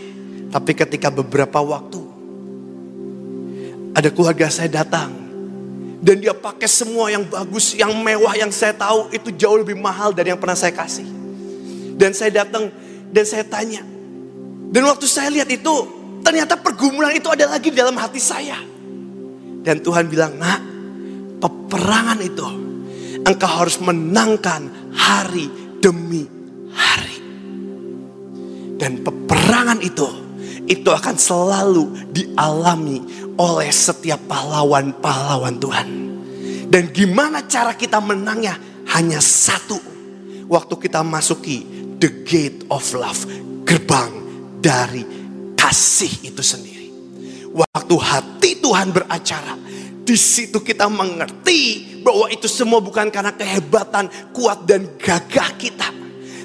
Tapi 0.55 0.71
ketika 0.71 1.11
beberapa 1.11 1.59
waktu 1.59 1.99
ada 3.95 4.11
keluarga 4.11 4.47
saya 4.51 4.71
datang 4.71 5.11
dan 6.05 6.21
dia 6.21 6.37
pakai 6.37 6.69
semua 6.69 7.09
yang 7.09 7.25
bagus, 7.25 7.73
yang 7.75 7.91
mewah 7.91 8.37
yang 8.37 8.53
saya 8.53 8.77
tahu 8.77 9.09
itu 9.15 9.33
jauh 9.35 9.57
lebih 9.57 9.79
mahal 9.79 10.13
dari 10.13 10.31
yang 10.31 10.39
pernah 10.39 10.59
saya 10.59 10.75
kasih. 10.75 11.07
Dan 11.95 12.13
saya 12.13 12.45
datang 12.45 12.69
dan 13.09 13.25
saya 13.25 13.47
tanya. 13.47 13.81
Dan 14.69 14.83
waktu 14.91 15.07
saya 15.07 15.31
lihat 15.31 15.47
itu, 15.49 15.75
ternyata 16.27 16.59
pergumulan 16.59 17.15
itu 17.15 17.31
ada 17.31 17.47
lagi 17.47 17.71
di 17.71 17.79
dalam 17.79 17.95
hati 17.95 18.19
saya. 18.19 18.59
Dan 19.65 19.81
Tuhan 19.81 20.11
bilang, 20.11 20.37
nak, 20.37 20.61
peperangan 21.41 22.19
itu 22.21 22.47
engkau 23.25 23.49
harus 23.49 23.81
menangkan 23.81 24.93
hari 24.93 25.49
demi. 25.81 26.34
Dan 28.75 29.07
peperangan 29.07 29.79
itu, 29.81 30.07
itu 30.67 30.89
akan 30.91 31.17
selalu 31.17 32.11
dialami 32.11 33.03
oleh 33.39 33.71
setiap 33.71 34.19
pahlawan-pahlawan 34.27 35.57
Tuhan. 35.59 35.89
Dan 36.71 36.91
gimana 36.91 37.45
cara 37.47 37.75
kita 37.77 38.03
menangnya? 38.03 38.59
Hanya 38.91 39.23
satu. 39.23 39.79
Waktu 40.45 40.75
kita 40.77 41.01
masuki 41.01 41.65
the 42.03 42.27
gate 42.27 42.67
of 42.69 42.85
love. 42.93 43.25
Gerbang 43.65 44.13
dari 44.61 45.03
kasih 45.57 46.29
itu 46.29 46.43
sendiri. 46.45 46.89
Waktu 47.55 47.95
hati 47.97 48.51
Tuhan 48.61 48.93
beracara. 48.93 49.57
Di 50.05 50.21
situ 50.21 50.61
kita 50.61 50.85
mengerti 50.91 51.95
bahwa 52.05 52.29
itu 52.29 52.45
semua 52.45 52.77
bukan 52.85 53.09
karena 53.09 53.33
kehebatan, 53.33 54.13
kuat 54.37 54.69
dan 54.69 54.85
gagah 55.01 55.57
kita. 55.57 55.89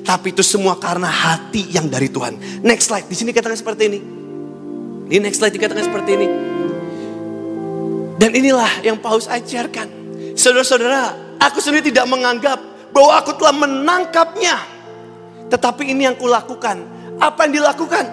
Tapi 0.10 0.34
itu 0.34 0.41
semua 0.41 0.74
karena 0.82 1.06
hati 1.06 1.69
yang 1.69 1.86
dari 1.86 2.10
Tuhan. 2.10 2.65
Next 2.65 2.89
slide, 2.89 3.06
di 3.06 3.13
sini 3.13 3.30
katakan 3.30 3.54
seperti 3.54 3.93
ini. 3.93 4.00
Di 5.06 5.22
next 5.22 5.38
slide 5.38 5.54
dikatakan 5.54 5.86
seperti 5.86 6.17
ini. 6.17 6.28
Dan 8.17 8.34
inilah 8.34 8.82
yang 8.82 8.98
Paulus 8.98 9.30
ajarkan. 9.30 9.86
Saudara-saudara, 10.34 11.13
aku 11.38 11.62
sendiri 11.62 11.93
tidak 11.93 12.10
menganggap 12.10 12.58
bahwa 12.89 13.22
aku 13.22 13.38
telah 13.38 13.54
menangkapnya. 13.54 14.58
Tetapi 15.54 15.93
ini 15.93 16.10
yang 16.10 16.17
kulakukan. 16.17 16.82
Apa 17.22 17.45
yang 17.45 17.62
dilakukan? 17.62 18.06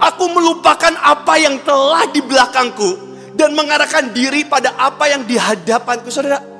Aku 0.00 0.32
melupakan 0.32 0.96
apa 1.04 1.36
yang 1.36 1.60
telah 1.60 2.08
di 2.16 2.24
belakangku 2.24 2.96
dan 3.36 3.52
mengarahkan 3.52 4.08
diri 4.16 4.48
pada 4.48 4.72
apa 4.80 5.04
yang 5.12 5.20
di 5.28 5.36
hadapanku, 5.36 6.08
saudara. 6.08 6.55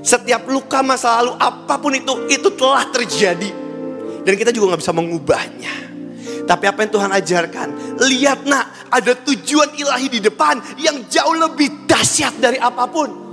Setiap 0.00 0.48
luka 0.48 0.80
masa 0.80 1.20
lalu 1.20 1.36
apa 1.36 1.76
pun 1.76 1.92
itu, 1.92 2.12
itu 2.32 2.48
telah 2.56 2.88
terjadi. 2.88 3.50
Dan 4.24 4.32
kita 4.36 4.50
juga 4.52 4.74
nggak 4.74 4.80
bisa 4.80 4.92
mengubahnya. 4.96 5.74
Tapi 6.48 6.64
apa 6.66 6.82
yang 6.82 6.90
Tuhan 6.90 7.10
ajarkan, 7.14 7.68
lihat 8.10 8.42
nak, 8.48 8.90
ada 8.90 9.14
tujuan 9.14 9.70
ilahi 9.76 10.08
di 10.10 10.20
depan 10.24 10.58
yang 10.82 11.06
jauh 11.06 11.36
lebih 11.36 11.86
dahsyat 11.86 12.42
dari 12.42 12.58
apa 12.58 12.90
pun 12.90 13.30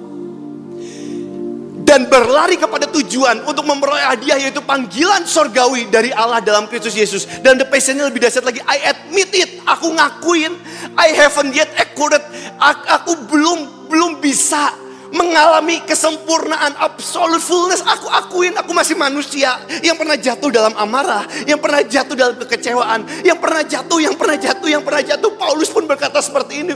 dan 1.88 2.04
berlari 2.12 2.60
kepada 2.60 2.84
tujuan 2.92 3.48
untuk 3.48 3.64
memperoleh 3.64 4.04
hadiah 4.04 4.36
yaitu 4.36 4.60
panggilan 4.60 5.24
sorgawi 5.24 5.88
dari 5.88 6.12
Allah 6.12 6.44
dalam 6.44 6.68
Kristus 6.68 6.92
Yesus. 6.92 7.24
Dan 7.40 7.56
the 7.56 7.64
passionnya 7.64 8.12
lebih 8.12 8.28
dahsyat 8.28 8.44
lagi, 8.44 8.60
I 8.68 8.92
admit 8.92 9.32
it, 9.32 9.64
aku 9.64 9.96
ngakuin, 9.96 10.52
I 11.00 11.16
haven't 11.16 11.56
yet 11.56 11.72
accurate, 11.80 12.28
aku 12.60 13.16
belum 13.32 13.88
belum 13.88 14.20
bisa 14.20 14.76
mengalami 15.14 15.84
kesempurnaan 15.88 16.76
absolute 16.80 17.44
fullness. 17.44 17.84
Aku 17.84 18.08
akuin 18.10 18.56
aku 18.58 18.72
masih 18.76 18.96
manusia 19.00 19.56
yang 19.84 19.96
pernah 19.96 20.18
jatuh 20.20 20.50
dalam 20.52 20.74
amarah, 20.76 21.24
yang 21.48 21.60
pernah 21.62 21.84
jatuh 21.84 22.16
dalam 22.18 22.36
kekecewaan, 22.36 23.24
yang 23.24 23.40
pernah 23.40 23.64
jatuh, 23.64 24.00
yang 24.02 24.16
pernah 24.16 24.38
jatuh, 24.38 24.68
yang 24.68 24.84
pernah 24.84 25.04
jatuh. 25.04 25.32
Paulus 25.38 25.70
pun 25.72 25.88
berkata 25.88 26.20
seperti 26.20 26.66
ini. 26.66 26.76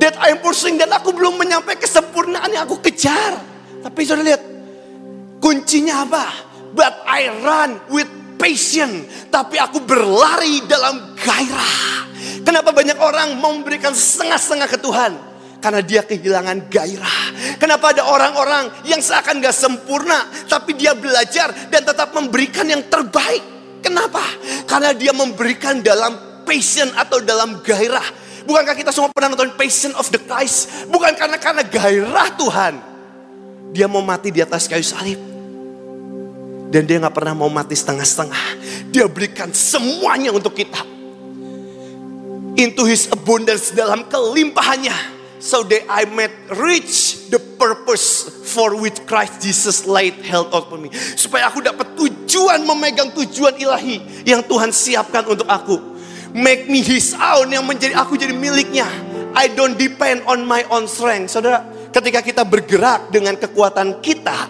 That 0.00 0.16
I'm 0.16 0.40
pursuing 0.40 0.80
dan 0.80 0.88
aku 0.96 1.12
belum 1.12 1.36
menyampai 1.36 1.76
kesempurnaan 1.76 2.48
yang 2.48 2.64
aku 2.64 2.80
kejar. 2.80 3.36
Tapi 3.84 4.00
sudah 4.00 4.24
lihat, 4.24 4.42
kuncinya 5.44 6.08
apa? 6.08 6.24
But 6.72 7.04
I 7.04 7.28
run 7.44 7.84
with 7.92 8.08
passion. 8.40 9.04
Tapi 9.28 9.60
aku 9.60 9.84
berlari 9.84 10.64
dalam 10.64 11.12
gairah. 11.20 12.08
Kenapa 12.40 12.72
banyak 12.72 12.96
orang 12.96 13.36
memberikan 13.36 13.92
setengah-setengah 13.92 14.68
ke 14.72 14.78
Tuhan? 14.80 15.29
Karena 15.60 15.84
dia 15.84 16.00
kehilangan 16.00 16.72
gairah. 16.72 17.20
Kenapa 17.60 17.92
ada 17.92 18.08
orang-orang 18.08 18.72
yang 18.88 19.04
seakan 19.04 19.44
gak 19.44 19.52
sempurna. 19.52 20.26
Tapi 20.48 20.72
dia 20.72 20.96
belajar 20.96 21.52
dan 21.68 21.84
tetap 21.84 22.16
memberikan 22.16 22.64
yang 22.64 22.80
terbaik. 22.88 23.44
Kenapa? 23.84 24.24
Karena 24.64 24.96
dia 24.96 25.12
memberikan 25.12 25.84
dalam 25.84 26.44
passion 26.48 26.88
atau 26.96 27.20
dalam 27.20 27.60
gairah. 27.60 28.30
Bukankah 28.44 28.74
kita 28.74 28.90
semua 28.90 29.12
pernah 29.12 29.36
nonton 29.36 29.52
Passion 29.54 29.92
of 29.94 30.08
the 30.08 30.20
Christ? 30.20 30.88
Bukan 30.88 31.12
karena 31.14 31.36
karena 31.36 31.62
gairah 31.62 32.28
Tuhan. 32.34 32.74
Dia 33.70 33.86
mau 33.86 34.02
mati 34.02 34.32
di 34.34 34.42
atas 34.42 34.66
kayu 34.66 34.82
salib. 34.82 35.20
Dan 36.70 36.86
dia 36.86 37.02
gak 37.02 37.14
pernah 37.14 37.34
mau 37.34 37.50
mati 37.50 37.74
setengah-setengah. 37.74 38.46
Dia 38.90 39.06
berikan 39.10 39.50
semuanya 39.54 40.34
untuk 40.34 40.54
kita. 40.54 40.82
Into 42.58 42.82
his 42.86 43.06
abundance 43.10 43.70
dalam 43.70 44.06
kelimpahannya. 44.10 45.19
So 45.40 45.64
that 45.64 45.88
I 45.88 46.04
might 46.04 46.52
reach 46.52 47.26
the 47.32 47.40
purpose 47.40 48.28
for 48.52 48.76
which 48.76 49.00
Christ 49.08 49.40
Jesus 49.40 49.88
laid 49.88 50.20
held 50.20 50.52
out 50.52 50.68
for 50.68 50.76
me. 50.76 50.92
Supaya 50.92 51.48
aku 51.48 51.64
dapat 51.64 51.96
tujuan 51.96 52.60
memegang 52.68 53.08
tujuan 53.16 53.56
ilahi 53.56 54.28
yang 54.28 54.44
Tuhan 54.44 54.68
siapkan 54.68 55.24
untuk 55.24 55.48
aku. 55.48 55.80
Make 56.36 56.68
me 56.68 56.84
his 56.84 57.16
own 57.16 57.50
yang 57.50 57.64
menjadi 57.64 57.96
aku 57.96 58.20
jadi 58.20 58.36
miliknya. 58.36 58.86
I 59.32 59.48
don't 59.48 59.80
depend 59.80 60.28
on 60.28 60.44
my 60.44 60.60
own 60.68 60.84
strength. 60.84 61.32
Saudara, 61.32 61.64
ketika 61.88 62.20
kita 62.20 62.42
bergerak 62.44 63.08
dengan 63.08 63.40
kekuatan 63.40 64.04
kita 64.04 64.46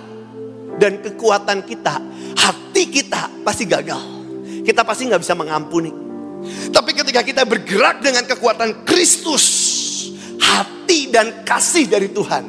dan 0.81 1.01
kekuatan 1.01 1.65
kita, 1.65 2.03
hati 2.35 2.83
kita 2.91 3.31
pasti 3.47 3.65
gagal. 3.69 4.01
Kita 4.67 4.83
pasti 4.85 5.09
nggak 5.09 5.23
bisa 5.23 5.39
mengampuni. 5.39 5.93
Tapi 6.73 6.91
ketika 6.97 7.21
kita 7.21 7.43
bergerak 7.45 8.01
dengan 8.01 8.25
kekuatan 8.25 8.85
Kristus, 8.89 9.45
hati 10.41 11.13
dan 11.13 11.45
kasih 11.45 11.87
dari 11.87 12.09
Tuhan, 12.11 12.45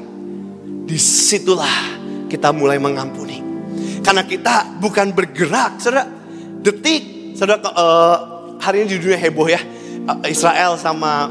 di 0.87 0.97
situlah 0.97 1.99
kita 2.31 2.55
mulai 2.55 2.79
mengampuni. 2.79 3.43
Karena 4.01 4.25
kita 4.25 4.81
bukan 4.81 5.13
bergerak, 5.13 5.77
saudara. 5.77 6.09
Detik, 6.61 7.35
saudara. 7.37 7.61
Uh, 7.61 8.17
hari 8.57 8.85
ini 8.85 8.97
di 8.97 8.97
dunia 9.01 9.19
heboh 9.19 9.45
ya, 9.49 9.61
uh, 10.09 10.25
Israel 10.25 10.77
sama 10.79 11.29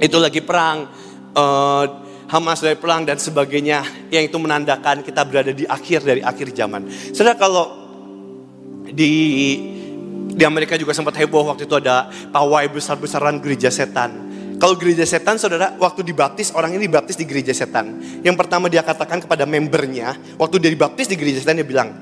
itu 0.00 0.16
lagi 0.16 0.40
perang. 0.40 0.88
Uh, 1.34 2.04
Hamas 2.24 2.64
dari 2.64 2.74
perang 2.74 3.04
dan 3.04 3.20
sebagainya 3.20 3.84
yang 4.08 4.24
itu 4.24 4.40
menandakan 4.40 5.04
kita 5.04 5.28
berada 5.28 5.52
di 5.52 5.68
akhir 5.68 6.08
dari 6.08 6.24
akhir 6.24 6.56
zaman. 6.56 6.88
Saudara 7.12 7.36
kalau 7.36 7.68
di 8.88 9.12
di 10.34 10.42
Amerika 10.42 10.74
juga 10.80 10.96
sempat 10.96 11.14
heboh 11.20 11.52
waktu 11.52 11.68
itu 11.68 11.76
ada 11.76 12.08
pawai 12.32 12.64
besar-besaran 12.72 13.38
gereja 13.44 13.68
setan. 13.68 14.33
Kalau 14.64 14.80
gereja 14.80 15.04
setan, 15.04 15.36
saudara, 15.36 15.76
waktu 15.76 16.00
dibaptis, 16.00 16.48
orang 16.56 16.72
ini 16.72 16.88
dibaptis 16.88 17.20
di 17.20 17.28
gereja 17.28 17.52
setan. 17.52 18.00
Yang 18.24 18.32
pertama 18.40 18.72
dia 18.72 18.80
katakan 18.80 19.20
kepada 19.20 19.44
membernya, 19.44 20.16
waktu 20.40 20.56
dia 20.56 20.72
dibaptis 20.72 21.04
di 21.04 21.20
gereja 21.20 21.44
setan, 21.44 21.60
dia 21.60 21.68
bilang, 21.68 21.92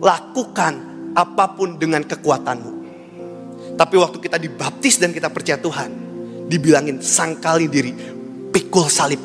lakukan 0.00 0.72
apa 1.12 1.52
pun 1.52 1.76
dengan 1.76 2.00
kekuatanmu. 2.00 2.72
Tapi 3.76 3.94
waktu 4.00 4.24
kita 4.24 4.40
dibaptis 4.40 4.96
dan 4.96 5.12
kita 5.12 5.28
percaya 5.28 5.60
Tuhan, 5.60 5.92
dibilangin 6.48 7.04
sangkali 7.04 7.68
diri, 7.68 7.92
pikul 8.48 8.88
salib, 8.88 9.20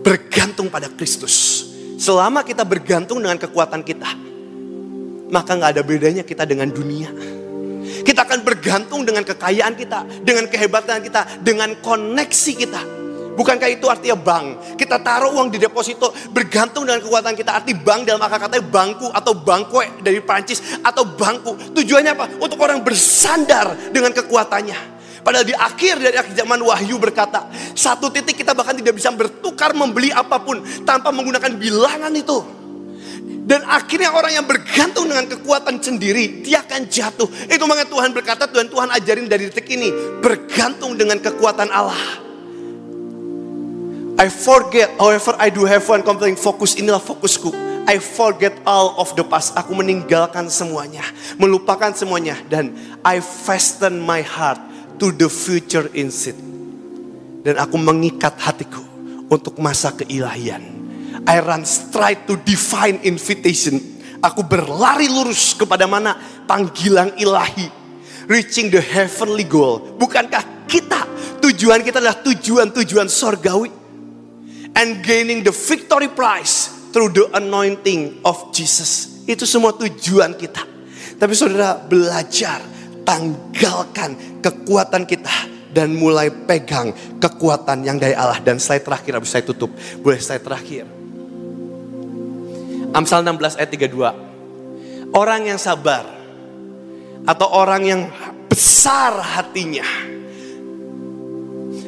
bergantung 0.00 0.72
pada 0.72 0.88
Kristus. 0.88 1.68
Selama 2.00 2.48
kita 2.48 2.64
bergantung 2.64 3.20
dengan 3.20 3.36
kekuatan 3.36 3.84
kita, 3.84 4.08
maka 5.28 5.52
nggak 5.52 5.76
ada 5.76 5.82
bedanya 5.84 6.24
kita 6.24 6.48
dengan 6.48 6.72
dunia. 6.72 7.12
Kita 8.00 8.24
akan 8.24 8.39
bergantung 8.60 9.08
dengan 9.08 9.24
kekayaan 9.24 9.72
kita, 9.72 10.04
dengan 10.20 10.44
kehebatan 10.44 11.00
kita, 11.00 11.40
dengan 11.40 11.72
koneksi 11.80 12.52
kita. 12.52 12.82
Bukankah 13.40 13.72
itu 13.72 13.88
artinya 13.88 14.20
bank? 14.20 14.76
Kita 14.76 15.00
taruh 15.00 15.32
uang 15.32 15.48
di 15.48 15.56
deposito 15.56 16.12
bergantung 16.28 16.84
dengan 16.84 17.00
kekuatan 17.00 17.32
kita. 17.32 17.56
Arti 17.56 17.72
bank 17.72 18.04
dalam 18.04 18.20
akar 18.20 18.36
katanya 18.36 18.68
bangku 18.68 19.08
atau 19.08 19.32
bangkue 19.32 20.04
dari 20.04 20.20
Prancis 20.20 20.60
atau 20.84 21.08
bangku. 21.08 21.72
Tujuannya 21.72 22.12
apa? 22.12 22.26
Untuk 22.36 22.60
orang 22.60 22.84
bersandar 22.84 23.72
dengan 23.96 24.12
kekuatannya. 24.12 25.00
Padahal 25.24 25.48
di 25.48 25.56
akhir 25.56 26.04
dari 26.04 26.20
akhir 26.20 26.36
zaman 26.36 26.60
Wahyu 26.60 27.00
berkata, 27.00 27.48
satu 27.72 28.12
titik 28.12 28.36
kita 28.36 28.52
bahkan 28.52 28.76
tidak 28.76 28.92
bisa 28.92 29.08
bertukar 29.08 29.72
membeli 29.72 30.12
apa 30.12 30.36
pun 30.44 30.60
tanpa 30.84 31.08
menggunakan 31.08 31.56
bilangan 31.56 32.12
itu. 32.12 32.59
Dan 33.40 33.64
akhirnya 33.64 34.12
orang 34.12 34.36
yang 34.36 34.46
bergantung 34.46 35.08
dengan 35.08 35.24
kekuatan 35.24 35.80
sendiri, 35.80 36.44
dia 36.44 36.60
akan 36.60 36.86
jatuh. 36.86 37.28
Itu 37.48 37.64
makanya 37.64 37.88
Tuhan 37.88 38.10
berkata, 38.12 38.44
Tuhan 38.44 38.68
Tuhan 38.68 38.88
ajarin 38.92 39.26
dari 39.26 39.48
detik 39.48 39.66
ini, 39.72 39.88
bergantung 40.20 40.94
dengan 40.94 41.16
kekuatan 41.18 41.72
Allah. 41.72 42.28
I 44.20 44.28
forget, 44.28 44.92
however 45.00 45.32
I 45.40 45.48
do 45.48 45.64
have 45.64 45.80
one 45.88 46.04
complete 46.04 46.36
fokus, 46.36 46.76
inilah 46.76 47.00
fokusku. 47.00 47.70
I 47.88 47.96
forget 47.96 48.52
all 48.68 49.00
of 49.00 49.16
the 49.16 49.24
past. 49.24 49.56
Aku 49.56 49.72
meninggalkan 49.72 50.52
semuanya, 50.52 51.02
melupakan 51.40 51.90
semuanya. 51.96 52.36
Dan 52.44 52.76
I 53.00 53.24
fasten 53.24 53.96
my 53.98 54.20
heart 54.20 54.60
to 55.00 55.08
the 55.10 55.32
future 55.32 55.88
instead. 55.96 56.36
Dan 57.40 57.56
aku 57.56 57.80
mengikat 57.80 58.36
hatiku 58.36 58.84
untuk 59.32 59.56
masa 59.56 59.96
keilahian. 59.96 60.79
I 61.28 61.40
run 61.40 61.64
straight 61.68 62.24
to 62.30 62.40
divine 62.40 63.00
invitation. 63.04 63.80
Aku 64.20 64.44
berlari 64.44 65.08
lurus 65.08 65.56
kepada 65.56 65.88
mana 65.88 66.16
panggilan 66.44 67.16
ilahi. 67.16 67.68
Reaching 68.30 68.70
the 68.70 68.78
heavenly 68.78 69.48
goal. 69.48 69.96
Bukankah 69.96 70.68
kita, 70.70 71.02
tujuan 71.42 71.82
kita 71.82 71.98
adalah 71.98 72.20
tujuan-tujuan 72.22 73.08
sorgawi. 73.10 73.72
And 74.76 75.02
gaining 75.02 75.42
the 75.42 75.50
victory 75.50 76.06
prize 76.06 76.70
through 76.94 77.10
the 77.10 77.26
anointing 77.34 78.22
of 78.22 78.54
Jesus. 78.54 79.22
Itu 79.26 79.48
semua 79.48 79.74
tujuan 79.74 80.38
kita. 80.38 80.62
Tapi 81.18 81.32
saudara 81.34 81.74
belajar, 81.74 82.62
tanggalkan 83.02 84.40
kekuatan 84.40 85.04
kita 85.10 85.50
dan 85.74 85.94
mulai 85.94 86.30
pegang 86.30 86.94
kekuatan 87.18 87.82
yang 87.82 87.98
dari 87.98 88.14
Allah. 88.14 88.38
Dan 88.38 88.62
slide 88.62 88.86
terakhir 88.86 89.18
habis 89.18 89.30
saya 89.34 89.42
tutup. 89.42 89.74
Boleh 90.02 90.22
slide 90.22 90.44
terakhir. 90.44 90.99
Amsal 92.90 93.22
16 93.22 93.58
ayat 93.60 93.70
32. 93.70 95.14
Orang 95.14 95.46
yang 95.46 95.58
sabar 95.62 96.02
atau 97.22 97.46
orang 97.54 97.82
yang 97.86 98.02
besar 98.50 99.14
hatinya 99.14 99.86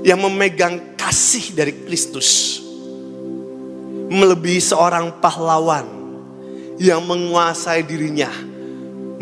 yang 0.06 0.18
memegang 0.22 0.94
kasih 0.94 1.54
dari 1.54 1.74
Kristus 1.86 2.62
melebihi 4.12 4.62
seorang 4.62 5.18
pahlawan 5.18 5.86
yang 6.78 7.02
menguasai 7.06 7.82
dirinya 7.86 8.30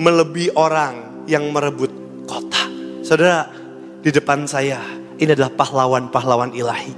melebihi 0.00 0.56
orang 0.56 1.24
yang 1.28 1.48
merebut 1.52 1.92
kota. 2.24 2.64
Saudara, 3.04 3.48
di 4.00 4.08
depan 4.08 4.48
saya 4.48 4.80
ini 5.20 5.32
adalah 5.32 5.52
pahlawan-pahlawan 5.52 6.56
ilahi. 6.56 6.92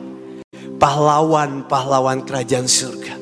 Pahlawan-pahlawan 0.79 2.27
kerajaan 2.27 2.67
surga. 2.67 3.15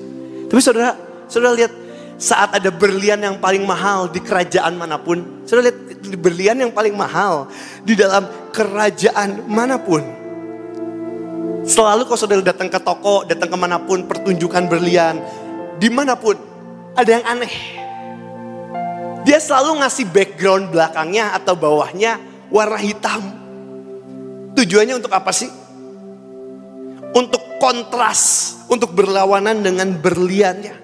Tapi 0.49 0.61
saudara, 0.61 1.10
Saudara 1.31 1.55
lihat 1.55 1.71
saat 2.19 2.53
ada 2.59 2.69
berlian 2.75 3.23
yang 3.23 3.38
paling 3.38 3.62
mahal 3.62 4.11
di 4.11 4.19
kerajaan 4.19 4.75
mana 4.75 4.99
pun. 4.99 5.47
Saudara 5.47 5.71
lihat 5.71 5.79
berlian 6.19 6.59
yang 6.59 6.75
paling 6.75 6.93
mahal 6.93 7.47
di 7.87 7.95
dalam 7.95 8.27
kerajaan 8.51 9.47
mana 9.47 9.79
pun. 9.79 10.03
Selalu 11.62 12.03
kalau 12.11 12.19
saudara 12.19 12.43
datang 12.43 12.66
ke 12.66 12.83
toko, 12.83 13.23
datang 13.23 13.47
ke 13.47 13.57
mana 13.57 13.79
pun, 13.79 14.03
pertunjukan 14.11 14.66
berlian, 14.66 15.23
di 15.79 15.87
mana 15.87 16.19
pun, 16.19 16.35
ada 16.99 17.11
yang 17.14 17.25
aneh. 17.29 17.55
Dia 19.23 19.38
selalu 19.38 19.85
ngasih 19.85 20.09
background 20.11 20.73
belakangnya 20.75 21.37
atau 21.37 21.55
bawahnya 21.55 22.19
warna 22.51 22.81
hitam. 22.81 23.23
Tujuannya 24.57 24.99
untuk 24.99 25.12
apa 25.12 25.31
sih? 25.31 25.53
Untuk 27.12 27.61
kontras, 27.61 28.57
untuk 28.73 28.97
berlawanan 28.97 29.61
dengan 29.61 29.93
berliannya 30.01 30.80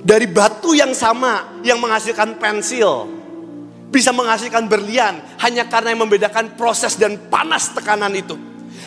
dari 0.00 0.26
batu 0.28 0.72
yang 0.72 0.96
sama 0.96 1.60
yang 1.60 1.76
menghasilkan 1.80 2.40
pensil 2.40 3.08
bisa 3.90 4.14
menghasilkan 4.14 4.70
berlian 4.70 5.18
hanya 5.42 5.66
karena 5.66 5.92
yang 5.92 6.06
membedakan 6.06 6.54
proses 6.54 6.94
dan 6.94 7.18
panas 7.28 7.74
tekanan 7.74 8.14
itu. 8.14 8.38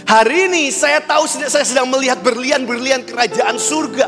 Hari 0.03 0.51
ini 0.51 0.71
saya 0.71 1.03
tahu 1.03 1.27
saya 1.27 1.63
sedang 1.63 1.87
melihat 1.91 2.19
berlian-berlian 2.23 3.03
kerajaan 3.07 3.55
surga. 3.59 4.07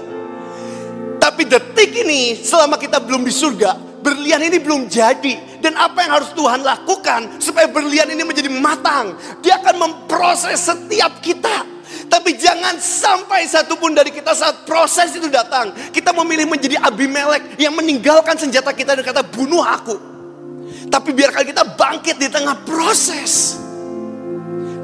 Tapi 1.20 1.44
detik 1.48 1.92
ini 2.06 2.38
selama 2.38 2.80
kita 2.80 3.02
belum 3.02 3.26
di 3.26 3.34
surga, 3.34 4.02
berlian 4.04 4.40
ini 4.44 4.58
belum 4.60 4.88
jadi. 4.88 5.60
Dan 5.60 5.74
apa 5.82 6.06
yang 6.06 6.22
harus 6.22 6.30
Tuhan 6.38 6.62
lakukan 6.62 7.42
supaya 7.42 7.66
berlian 7.66 8.06
ini 8.12 8.22
menjadi 8.22 8.52
matang? 8.54 9.18
Dia 9.42 9.58
akan 9.60 9.76
memproses 9.82 10.62
setiap 10.62 11.20
kita 11.20 11.75
tapi 12.06 12.36
jangan 12.38 12.78
sampai 12.78 13.48
satupun 13.48 13.96
dari 13.96 14.12
kita 14.12 14.36
saat 14.36 14.68
proses 14.68 15.16
itu 15.16 15.32
datang. 15.32 15.74
Kita 15.94 16.12
memilih 16.12 16.50
menjadi 16.50 16.80
Abimelek 16.84 17.58
yang 17.58 17.74
meninggalkan 17.74 18.36
senjata 18.36 18.76
kita 18.76 18.98
dan 18.98 19.04
kata 19.04 19.24
bunuh 19.26 19.64
aku. 19.64 19.96
Tapi 20.92 21.10
biarkan 21.16 21.44
kita 21.44 21.64
bangkit 21.76 22.16
di 22.20 22.28
tengah 22.30 22.62
proses. 22.68 23.58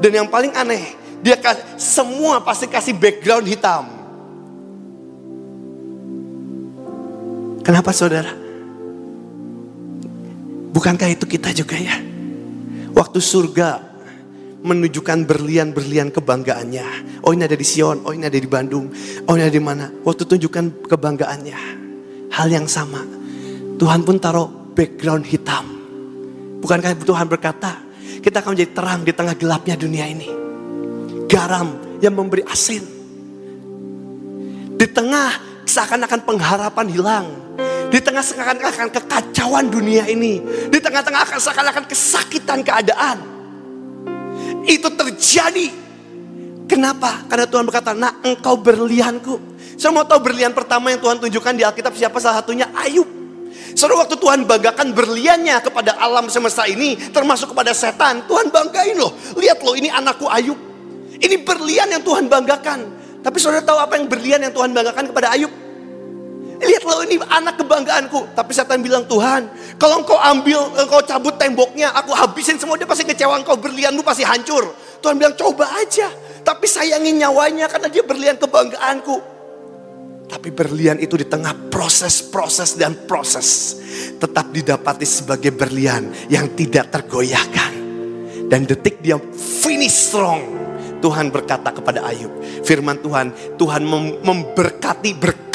Dan 0.02 0.10
yang 0.10 0.28
paling 0.28 0.50
aneh, 0.56 0.98
dia 1.22 1.38
semua 1.78 2.42
pasti 2.42 2.66
kasih 2.66 2.98
background 2.98 3.46
hitam. 3.46 3.86
Kenapa 7.62 7.94
saudara? 7.94 8.34
Bukankah 10.74 11.06
itu 11.14 11.22
kita 11.30 11.54
juga 11.54 11.78
ya? 11.78 11.94
Waktu 12.90 13.22
surga 13.22 13.91
menunjukkan 14.62 15.26
berlian-berlian 15.26 16.14
kebanggaannya. 16.14 17.20
Oh 17.26 17.34
ini 17.34 17.42
ada 17.44 17.58
di 17.58 17.66
Sion, 17.66 18.06
oh 18.06 18.14
ini 18.14 18.30
ada 18.30 18.38
di 18.38 18.46
Bandung, 18.46 18.88
oh 19.26 19.32
ini 19.34 19.42
ada 19.42 19.52
di 19.52 19.62
mana. 19.62 19.90
Waktu 20.06 20.22
tunjukkan 20.22 20.86
kebanggaannya. 20.86 21.60
Hal 22.32 22.48
yang 22.48 22.70
sama. 22.70 23.02
Tuhan 23.76 24.06
pun 24.06 24.16
taruh 24.22 24.48
background 24.72 25.26
hitam. 25.26 25.66
Bukankah 26.62 26.94
Tuhan 27.02 27.26
berkata, 27.26 27.82
kita 28.22 28.38
akan 28.38 28.54
menjadi 28.54 28.70
terang 28.72 29.00
di 29.02 29.12
tengah 29.12 29.34
gelapnya 29.34 29.74
dunia 29.74 30.06
ini. 30.06 30.30
Garam 31.26 31.98
yang 31.98 32.14
memberi 32.14 32.46
asin. 32.46 32.86
Di 34.78 34.86
tengah 34.86 35.62
seakan-akan 35.66 36.20
pengharapan 36.22 36.86
hilang. 36.86 37.26
Di 37.90 37.98
tengah 38.00 38.22
seakan-akan 38.24 38.88
kekacauan 38.94 39.66
dunia 39.68 40.06
ini. 40.06 40.38
Di 40.70 40.78
tengah-tengah 40.78 41.34
seakan-akan 41.36 41.84
kesakitan 41.90 42.62
keadaan 42.62 43.31
itu 44.66 44.88
terjadi. 44.92 45.68
Kenapa? 46.70 47.26
Karena 47.28 47.44
Tuhan 47.44 47.64
berkata, 47.68 47.92
nak 47.92 48.24
engkau 48.24 48.56
berlianku. 48.56 49.52
Saya 49.76 49.92
mau 49.92 50.06
tahu 50.06 50.24
berlian 50.24 50.54
pertama 50.54 50.88
yang 50.88 51.00
Tuhan 51.02 51.20
tunjukkan 51.20 51.52
di 51.58 51.62
Alkitab 51.66 51.92
siapa 51.92 52.16
salah 52.22 52.40
satunya? 52.40 52.70
Ayub. 52.72 53.04
Saudara 53.72 54.04
waktu 54.04 54.16
Tuhan 54.20 54.44
banggakan 54.44 54.92
berliannya 54.92 55.56
kepada 55.64 55.96
alam 55.96 56.28
semesta 56.28 56.68
ini, 56.68 56.96
termasuk 57.12 57.56
kepada 57.56 57.72
setan, 57.72 58.24
Tuhan 58.28 58.52
banggain 58.52 58.96
loh. 58.96 59.12
Lihat 59.36 59.64
loh 59.64 59.74
ini 59.76 59.88
anakku 59.88 60.28
Ayub. 60.28 60.56
Ini 61.22 61.40
berlian 61.44 61.88
yang 61.92 62.02
Tuhan 62.04 62.28
banggakan. 62.28 62.80
Tapi 63.22 63.36
saudara 63.38 63.62
tahu 63.62 63.78
apa 63.78 63.94
yang 63.96 64.10
berlian 64.10 64.40
yang 64.42 64.52
Tuhan 64.52 64.74
banggakan 64.74 65.08
kepada 65.12 65.32
Ayub? 65.32 65.61
Lihat 66.62 66.82
loh 66.86 67.02
ini 67.02 67.18
anak 67.18 67.58
kebanggaanku. 67.58 68.38
Tapi 68.38 68.50
setan 68.54 68.78
bilang 68.86 69.02
Tuhan, 69.10 69.50
kalau 69.82 70.06
engkau 70.06 70.14
ambil, 70.14 70.70
engkau 70.78 71.02
cabut 71.02 71.34
temboknya, 71.34 71.90
aku 71.90 72.14
habisin 72.14 72.54
semua, 72.54 72.78
dia 72.78 72.86
pasti 72.86 73.02
kecewa 73.02 73.34
engkau, 73.42 73.58
berlianmu 73.58 74.06
pasti 74.06 74.22
hancur. 74.22 74.70
Tuhan 75.02 75.18
bilang 75.18 75.34
coba 75.34 75.66
aja. 75.82 76.06
Tapi 76.42 76.66
sayangin 76.66 77.18
nyawanya 77.18 77.66
karena 77.66 77.90
dia 77.90 78.06
berlian 78.06 78.38
kebanggaanku. 78.38 79.34
Tapi 80.30 80.48
berlian 80.54 80.96
itu 81.02 81.18
di 81.18 81.26
tengah 81.26 81.68
proses-proses 81.68 82.78
dan 82.78 82.94
proses. 83.10 83.78
Tetap 84.22 84.54
didapati 84.54 85.04
sebagai 85.04 85.50
berlian 85.50 86.14
yang 86.30 86.54
tidak 86.54 86.94
tergoyahkan. 86.94 87.74
Dan 88.46 88.64
detik 88.70 89.02
dia 89.02 89.18
finish 89.34 90.10
strong 90.10 90.62
Tuhan 91.02 91.34
berkata 91.34 91.74
kepada 91.74 92.06
Ayub, 92.06 92.30
firman 92.62 93.02
Tuhan, 93.02 93.58
Tuhan 93.58 93.82
memberkati 94.22 95.10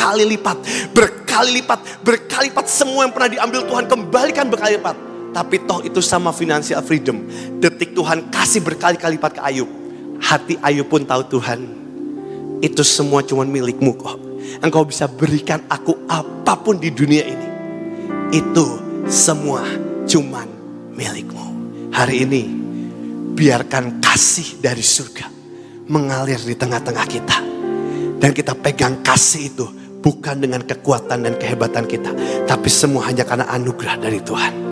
berkali 0.07 0.39
lipat, 0.39 0.57
berkali 0.95 1.51
lipat, 1.59 1.79
berkali 1.99 2.47
lipat 2.47 2.65
semua 2.71 3.03
yang 3.03 3.11
pernah 3.11 3.27
diambil 3.27 3.61
Tuhan 3.67 3.85
kembalikan 3.91 4.47
berkali 4.47 4.79
lipat. 4.79 4.95
Tapi 5.35 5.55
toh 5.67 5.83
itu 5.83 5.99
sama 5.99 6.31
financial 6.31 6.79
freedom. 6.79 7.27
Detik 7.59 7.91
Tuhan 7.91 8.31
kasih 8.31 8.63
berkali-kali 8.63 9.19
lipat 9.19 9.35
ke 9.35 9.41
Ayub. 9.43 9.67
Hati 10.23 10.55
Ayub 10.63 10.87
pun 10.87 11.03
tahu 11.03 11.27
Tuhan, 11.27 11.59
itu 12.63 12.81
semua 12.87 13.19
cuma 13.19 13.43
milikmu 13.43 13.99
kok. 13.99 14.15
Engkau 14.63 14.87
bisa 14.87 15.11
berikan 15.11 15.59
aku 15.67 16.07
apa 16.07 16.55
pun 16.55 16.79
di 16.79 16.87
dunia 16.87 17.27
ini. 17.27 17.47
Itu 18.31 18.79
semua 19.11 19.67
cuman 20.07 20.47
milikmu. 20.95 21.45
Hari 21.91 22.15
ini 22.23 22.43
biarkan 23.35 23.99
kasih 23.99 24.63
dari 24.63 24.81
surga 24.81 25.27
mengalir 25.91 26.39
di 26.39 26.55
tengah-tengah 26.55 27.05
kita. 27.11 27.37
Dan 28.17 28.33
kita 28.33 28.57
pegang 28.57 29.05
kasih 29.05 29.53
itu 29.53 29.67
bukan 30.03 30.43
dengan 30.43 30.61
kekuatan 30.63 31.25
dan 31.25 31.33
kehebatan 31.39 31.85
kita. 31.87 32.11
Tapi 32.45 32.69
semua 32.69 33.09
hanya 33.09 33.23
karena 33.23 33.49
anugerah 33.49 33.97
dari 34.01 34.19
Tuhan. 34.21 34.66